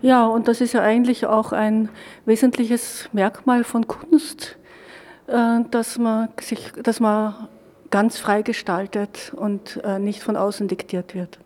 Ja, 0.00 0.26
und 0.26 0.46
das 0.46 0.60
ist 0.60 0.74
ja 0.74 0.82
eigentlich 0.82 1.26
auch 1.26 1.52
ein 1.52 1.88
wesentliches 2.24 3.08
Merkmal 3.12 3.64
von 3.64 3.86
Kunst, 3.88 4.56
äh, 5.26 5.60
dass 5.70 5.98
man 5.98 6.28
sich, 6.40 6.72
dass 6.82 7.00
man 7.00 7.48
ganz 7.90 8.18
frei 8.18 8.42
gestaltet 8.42 9.32
und 9.34 9.80
äh, 9.82 9.98
nicht 9.98 10.22
von 10.22 10.36
außen 10.36 10.68
diktiert 10.68 11.14
wird. 11.14 11.38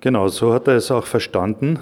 Genau, 0.00 0.28
so 0.28 0.54
hat 0.54 0.68
er 0.68 0.76
es 0.76 0.90
auch 0.90 1.06
verstanden, 1.06 1.78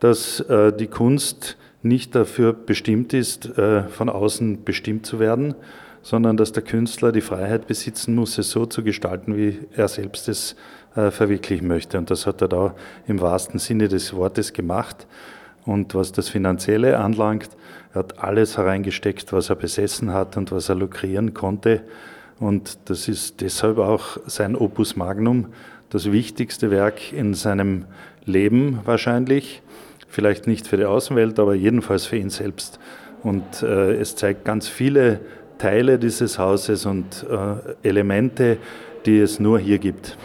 dass 0.00 0.40
äh, 0.40 0.72
die 0.72 0.86
Kunst 0.86 1.56
nicht 1.82 2.14
dafür 2.14 2.52
bestimmt 2.54 3.12
ist, 3.12 3.52
von 3.90 4.08
außen 4.08 4.64
bestimmt 4.64 5.06
zu 5.06 5.20
werden, 5.20 5.54
sondern 6.02 6.36
dass 6.36 6.50
der 6.50 6.64
Künstler 6.64 7.12
die 7.12 7.20
Freiheit 7.20 7.68
besitzen 7.68 8.16
muss, 8.16 8.36
es 8.36 8.50
so 8.50 8.66
zu 8.66 8.82
gestalten, 8.82 9.36
wie 9.36 9.60
er 9.76 9.86
selbst 9.86 10.28
es 10.28 10.52
äh, 10.52 10.56
verwirklichen 10.94 11.68
möchte. 11.68 11.98
Und 11.98 12.10
das 12.10 12.26
hat 12.26 12.42
er 12.42 12.48
da 12.48 12.74
im 13.06 13.20
wahrsten 13.20 13.58
Sinne 13.58 13.88
des 13.88 14.14
Wortes 14.14 14.52
gemacht. 14.52 15.06
Und 15.64 15.94
was 15.94 16.12
das 16.12 16.28
Finanzielle 16.28 16.98
anlangt, 16.98 17.50
er 17.92 18.00
hat 18.00 18.18
alles 18.18 18.56
hereingesteckt, 18.56 19.32
was 19.32 19.50
er 19.50 19.56
besessen 19.56 20.12
hat 20.12 20.36
und 20.36 20.52
was 20.52 20.68
er 20.68 20.74
lukrieren 20.74 21.34
konnte. 21.34 21.82
Und 22.38 22.78
das 22.86 23.08
ist 23.08 23.40
deshalb 23.40 23.78
auch 23.78 24.18
sein 24.26 24.56
Opus 24.56 24.96
Magnum, 24.96 25.48
das 25.90 26.12
wichtigste 26.12 26.70
Werk 26.70 27.12
in 27.12 27.34
seinem 27.34 27.86
Leben 28.24 28.80
wahrscheinlich. 28.84 29.62
Vielleicht 30.08 30.46
nicht 30.46 30.66
für 30.66 30.76
die 30.76 30.84
Außenwelt, 30.84 31.38
aber 31.38 31.54
jedenfalls 31.54 32.06
für 32.06 32.16
ihn 32.16 32.30
selbst. 32.30 32.78
Und 33.22 33.62
äh, 33.62 33.94
es 33.94 34.16
zeigt 34.16 34.44
ganz 34.44 34.68
viele 34.68 35.20
Teile 35.58 35.98
dieses 35.98 36.38
Hauses 36.38 36.86
und 36.86 37.26
äh, 37.28 37.86
Elemente, 37.86 38.58
die 39.06 39.18
es 39.18 39.40
nur 39.40 39.58
hier 39.58 39.78
gibt. 39.78 40.16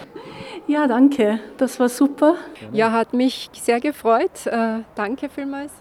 Ja, 0.68 0.88
danke. 0.88 1.40
Das 1.58 1.80
war 1.80 1.90
super. 1.90 2.36
Ja, 2.72 2.92
hat 2.92 3.14
mich 3.14 3.50
sehr 3.54 3.80
gefreut. 3.80 4.48
Äh, 4.48 4.80
danke 4.96 5.30
vielmals. 5.30 5.72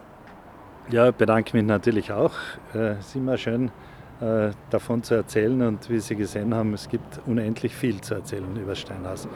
Ja, 0.91 1.11
bedanke 1.11 1.57
mich 1.57 1.67
natürlich 1.67 2.13
auch. 2.13 2.33
Äh, 2.75 2.95
es 2.99 3.09
ist 3.09 3.17
immer 3.17 3.39
schön, 3.39 3.71
äh, 4.21 4.51
davon 4.71 5.03
zu 5.03 5.15
erzählen 5.15 5.63
und 5.63 5.89
wie 5.89 6.01
Sie 6.01 6.17
gesehen 6.17 6.55
haben, 6.55 6.75
es 6.75 6.89
gibt 6.89 7.21
unendlich 7.27 7.75
viel 7.75 8.01
zu 8.01 8.15
erzählen 8.15 8.57
über 8.57 8.75
Steinhaus. 8.75 9.29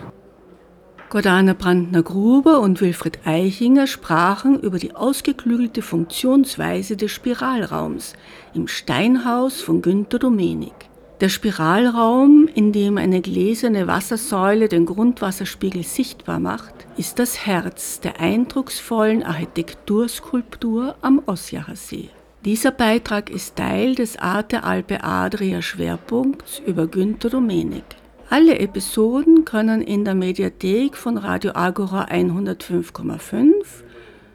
Gordana 1.08 1.54
Brandner-Gruber 1.54 2.58
und 2.58 2.80
Wilfried 2.80 3.20
Eichinger 3.24 3.86
sprachen 3.86 4.58
über 4.58 4.78
die 4.78 4.96
ausgeklügelte 4.96 5.80
Funktionsweise 5.80 6.96
des 6.96 7.12
Spiralraums 7.12 8.14
im 8.54 8.66
Steinhaus 8.66 9.60
von 9.60 9.82
Günter 9.82 10.18
Domenik. 10.18 10.74
Der 11.22 11.30
Spiralraum, 11.30 12.46
in 12.54 12.72
dem 12.72 12.98
eine 12.98 13.22
gläserne 13.22 13.86
Wassersäule 13.86 14.68
den 14.68 14.84
Grundwasserspiegel 14.84 15.82
sichtbar 15.82 16.40
macht, 16.40 16.74
ist 16.98 17.18
das 17.18 17.46
Herz 17.46 18.00
der 18.00 18.20
eindrucksvollen 18.20 19.22
Architekturskulptur 19.22 20.94
am 21.00 21.22
Ossiacher 21.24 21.74
See. 21.74 22.10
Dieser 22.44 22.70
Beitrag 22.70 23.30
ist 23.30 23.56
Teil 23.56 23.94
des 23.94 24.18
Arte 24.18 24.62
Alpe 24.62 25.02
Adria 25.02 25.62
Schwerpunkts 25.62 26.60
über 26.66 26.86
Günter 26.86 27.30
Domenik. 27.30 27.84
Alle 28.28 28.58
Episoden 28.58 29.46
können 29.46 29.80
in 29.80 30.04
der 30.04 30.14
Mediathek 30.14 30.98
von 30.98 31.16
Radio 31.16 31.52
Agora 31.54 32.08
105,5 32.10 33.52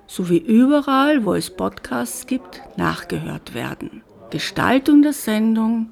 sowie 0.08 0.38
überall, 0.38 1.26
wo 1.26 1.36
es 1.36 1.52
Podcasts 1.52 2.26
gibt, 2.26 2.60
nachgehört 2.76 3.54
werden. 3.54 4.02
Gestaltung 4.32 5.04
der 5.04 5.14
Sendung 5.14 5.92